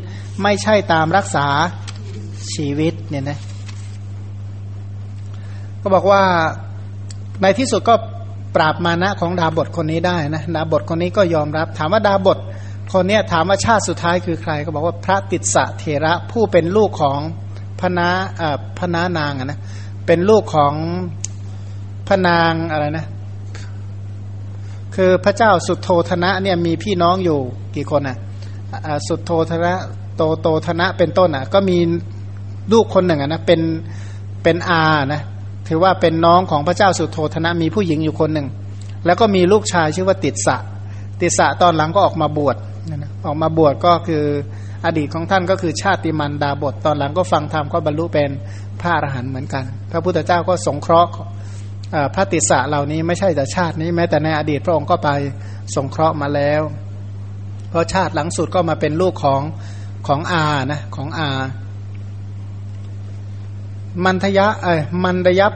[0.42, 1.46] ไม่ใช่ตามรักษา
[2.52, 3.38] ชีวิตเนี่ยนะ
[5.82, 6.22] ก็บอกว่า
[7.42, 7.94] ในที่สุดก็
[8.56, 12.38] ปราบมานะของดาบทคนนี้ได้นะดาบทคนนี้ก็ยอมรับ ถามว่าดาบท
[12.92, 17.18] คนนี้ถามว่าชาติสุดท้ายคือใคร ก็บอกว่าพระติสสะเถระผู้เป็นลูกของ
[17.80, 18.08] พนา
[18.78, 19.60] พนานางนะ
[20.06, 20.74] เป็นลูกของ
[22.08, 23.06] พนางอะไรนะ
[24.94, 27.38] คือพระเจ้าสุดโทธนะเนี่ยมีพี่น้องอยู่
[27.76, 28.16] กี่คนอะ
[29.08, 29.74] สุดโทธนะ
[30.16, 31.78] โตโตธนะเป็นต้นอะ ก็มี
[32.72, 33.60] ลูกคนหนึ่งนะเป็น
[34.42, 35.22] เป็นอานะ
[35.68, 38.48] ถือว่าเป็นน้องของพระเจ้าสุโทธนะมีผู้หญิงอยู่คนหนึ่ง
[39.06, 40.56] แล้วก็มีลูกชายชื่อว่าติดสะ
[41.20, 42.56] ติดสะตอนหลังก็ออกมาบวช
[43.26, 44.24] ออกมาบวชก็คือ
[44.86, 48.30] อดีตของท่านก็คือชาติมันดาบทตอนหลังก็ฟังธรรมก็บรรลุเป็น
[48.80, 51.10] พระอรหันต์เหมือนกัน พระพุทธเจ้าก็สงเคราะห์
[52.14, 55.08] พระติสะเหล่านี้ไม่ใช่แต่ชาตินี้แม้แต่ในอดีตพระองค์ก็ไป
[55.74, 56.62] สงเคราะห์มาแล้ว
[57.68, 59.42] เพราะชาติหลังสุดก็มาเป็นลูกของ
[60.06, 61.28] ของอานะของอา
[64.04, 64.74] มันทยะเอ้
[65.04, 65.52] มันดยับ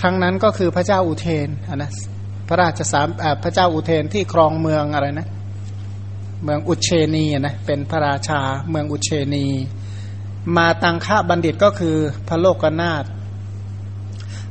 [0.00, 1.90] ครั้งนั้นก็คือพระเจ้าอุเทนนะ
[2.48, 3.08] พระราชสาม
[3.44, 5.28] พระเจ้าอุเทนที่ครองเมืองอะไรนะ
[6.44, 9.46] เมืองอุเชนีนะเป็นพระราชาเมืองอุเชนี
[10.56, 11.96] มาตังค่าบัณฑิตก็คือ
[12.28, 13.04] พระโลกนาถ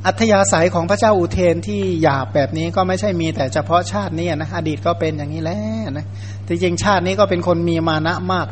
[0.06, 6.06] อัธยาศัยของพระเจ้าอุเทนที่หยาบแบบนี้ก็ไม่ใช่มีแต่เฉพาะชาตินี้นะอดีตก็เป็นอย่างนี้แล้วนะ
[6.46, 8.48] จริงชาตินี้ก็เป็นคนมีมานะมาก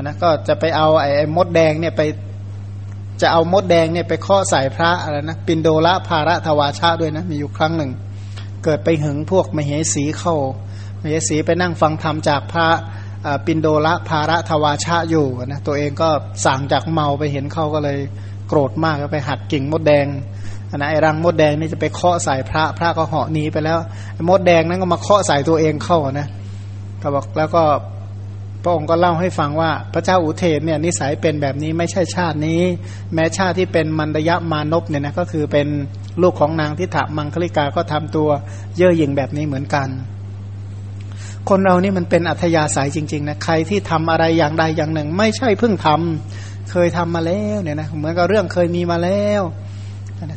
[0.00, 2.02] นะก็จะไปเอาไอ้มดแดงเนี่ยไป
[3.20, 7.90] จะเอามดแดงเนี่ยไปข้อใส่พระอะไรนะปินโดละภาระทวาชาด้วยนะมีอยู่ครั้งหนึ่ง
[8.64, 10.36] เกิดไปหึงพวกมเหสีเข้า
[11.02, 12.68] มเหสีไปนั่งฟังธรรมจากพระ
[13.46, 16.08] ปินโดละภาระทวาชาอยู่นะตัวเองก็
[16.44, 17.98] สั่งจากเมาไปเห็นเข้าก็เลย
[18.48, 20.06] โกรธมากก็ไปหัดกิ่งมดแดง
[20.76, 23.78] นะไอ้รังมดแดงนี่จะไปเคาะใส่พระพระก็เหาะหนีไปแล้ว
[24.28, 26.28] มดแดงนั้นก็มาเคาะใส่ตัวเองเข้านะ
[27.02, 27.62] ก็บอกแล้วก็
[28.62, 32.60] พระองค์ก็เล่าให้ฟังว่าพระเจ้าอุเทนเนี่ยนิสัยเป็นแบบนี้ไม่ใช่ชาตินี้
[33.14, 35.66] แม้ชาติที่เป็นมันดยะมานพเนี่ยนะก็คือเป็น
[36.22, 38.28] ลูกของนางทิฏฐมังคลิกาก็ทำตัว
[38.76, 39.88] เย่อหยิ่งแบบนี้เหมือนกัน
[41.48, 49.42] คนเรานี่มันเป็นอัธยาศัยจริงๆนะใครที่ทำอะไรอย่างใดอย่างหนึ่ง ไม่ใช่เพิ่งทำเคยทำมาแล้วเนี่ยนะเหมือนกับเรื่องเคยมีมาแล้ว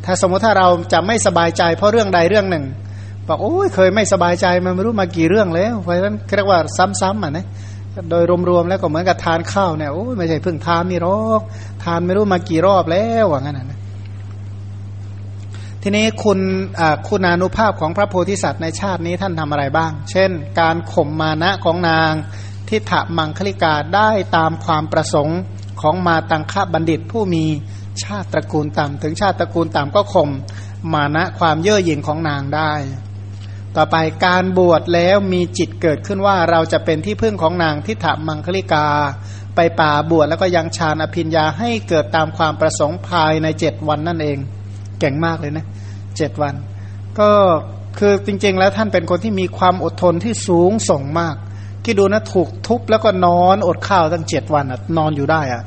[0.05, 2.65] ถ้าสมมติถ้าเราจะไม่สบายใจเพราะเรื่องใดเรื่องหนึ่ง
[3.27, 6.59] บอกโอ้ยเคยไม่สบายใจมันไม่รู้มากี่เรื่องแล้วเพราะฉะนั้นเรียกว่า
[7.01, 7.45] ซ้ำๆอะนะ
[8.09, 11.41] โดยรวมๆแล้วก็เหมือนกับทานข้าวเนี่ยโอ้ยไม่ใช่เพิ่งทานนี่หรอก
[11.83, 13.79] ทานไม่รู้มากี่รอบแล้วว่างั้นนะ
[15.81, 16.39] ทีนี้คุณ
[17.07, 22.11] คุณานุภาพของพระโพธิสัตว์ในชาตินี้ท่านทำอะไรบ้าง เช่น การข่มมานะของนาง
[22.69, 25.39] ทิฏฐมังคลิกาได้ตามความประสงค์
[25.81, 27.45] ของมาตังคบัณฑิตผู้มี
[28.03, 30.29] ชาติตระกูลต่ำถึงชาติตระกูลต่ำก็ข่ม
[30.93, 32.71] มานะความเย่อหยิ่งของนางได้
[33.77, 33.95] ต่อไป
[34.25, 38.85] การบวชแล้วมีจิตเกิดขึ้นว่าเราจะเป็นที่พึ่งของนางทิฏฐมังคลิกา
[39.55, 44.37] ไปป่าบวชแล้วก็ยังฌานอภิญญาให้เกิดตามความประสงค์ภายในเจ็ดวันนั่นเอง
[44.99, 45.65] เก่งมากเลยนะ
[46.17, 46.53] เจ็ดวัน
[47.19, 47.29] ก็
[47.99, 51.35] คือจริง ๆ แล้วท่านเป็นคนที่มีความอดทนที่สูงส่งมาก
[51.83, 54.65] ที่ดูนะถูกทุบแล้วก็นอนอดข้าวตั้งเจ็ดวัน
[54.97, 55.63] นอนอยู่ได้อะ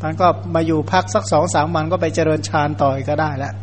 [0.00, 3.54] ท่านก็มาอยู่พักสักสองสามวันก็ไปเจริญฌานต่อก็ได้แล้ว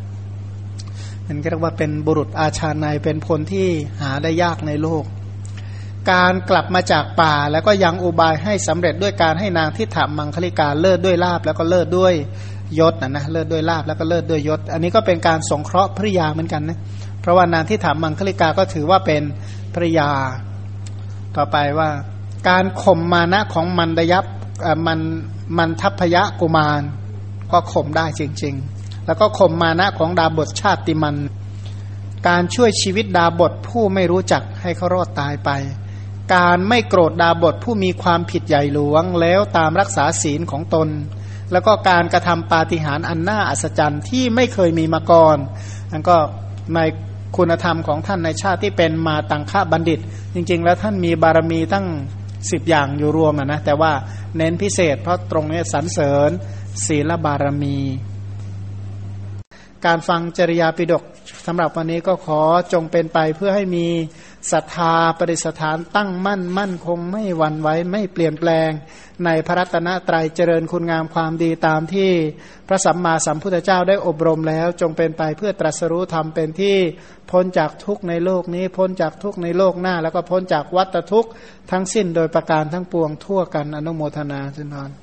[1.27, 3.67] มันก็เรียกว่าเป็นบุรุษอาชาในเป็นพลที่
[4.01, 5.03] หาได้ยากในโลก
[6.11, 12.13] การกลับมาจากป่าแล้วก็ยังอุบายให้สำเร็จด้วยการให้นางที่ถามมังคลิกาเลิศด้วยลาบแล้วก็เลิศด้วย
[12.79, 16.79] ยศนะนะเลิศด้วยลาบแล้วก็เลิศด้วยยศ อันนี้ก็เป็นการสงเคราะห์ภริยาเหมือนกันนะ
[17.21, 19.21] เพราะว่านางที่ถามมังคลิกาก็ถือว่าเป็น
[19.73, 20.09] ภริยา
[21.35, 21.89] ต่อไปว่า
[22.49, 24.25] การข่มมานะของมันดยับ
[24.87, 24.99] มัน
[25.57, 26.81] มันทัพพยะกุมาร
[27.51, 28.72] ก็ข่มได้จริง ๆ
[29.05, 31.15] แล้วก็ข่มมานะของดาบทชาติมัน
[32.27, 35.49] การช่วยชีวิตดาบทผู้ไม่รู้จักให้เขารอดตายไป
[36.35, 40.89] การไม่โกรธดาบทผู้มีความผิดใหญ่หลวง แล้วตามรักษาศีลของตน
[41.51, 45.37] แล้วก็การกระทำปาฏิหาริย์อันน่าอัศจรรย์ที่ไม่เคยมีมาก่อน
[45.91, 46.17] นั่นก็
[46.75, 46.79] ใน
[47.37, 49.99] คุณธรรมของท่านในชาติที่เป็นมาตังค่าบัณฑิต
[50.33, 51.85] จริง ๆ แล้วท่านมีบารมีตั้ง
[52.51, 53.91] สิบอย่างอยู่รวมนะแต่ว่า
[54.37, 56.29] เน้นพิเศษเพราะตรงนี้สรรเสริญ
[56.85, 57.77] ศีลบารมี
[59.85, 61.03] การฟังจริยาปิดก
[61.45, 62.41] สำหรับวันนี้ก็ขอ
[62.73, 63.87] จงเป็นไปเพื่อให้มี
[64.51, 68.69] ศรัทธาปริสถานตั้งมั่นมั่นคงไม่หวั่นไหวไม่เปลี่ยนแปลง
[69.25, 72.11] ในพระรัตนตรัยเจริญคุณงามความดีตามที่
[72.67, 76.77] พระสัมมาสัมพุทธเจ้าได้อบรมแล้ว จงเป็นไปเพื่อตรัสรู้ธรรมเป็นที่
[77.31, 81.31] พ้นจากทุกในโลกนี้พ้นจากทุกในโลกหน้า แล้วก็พ้นจากวัฏทุกข์
[81.71, 85.02] ทั้งสิ้นโดยประการทั้งปวงทั่วกันอนุโมทนาสินอน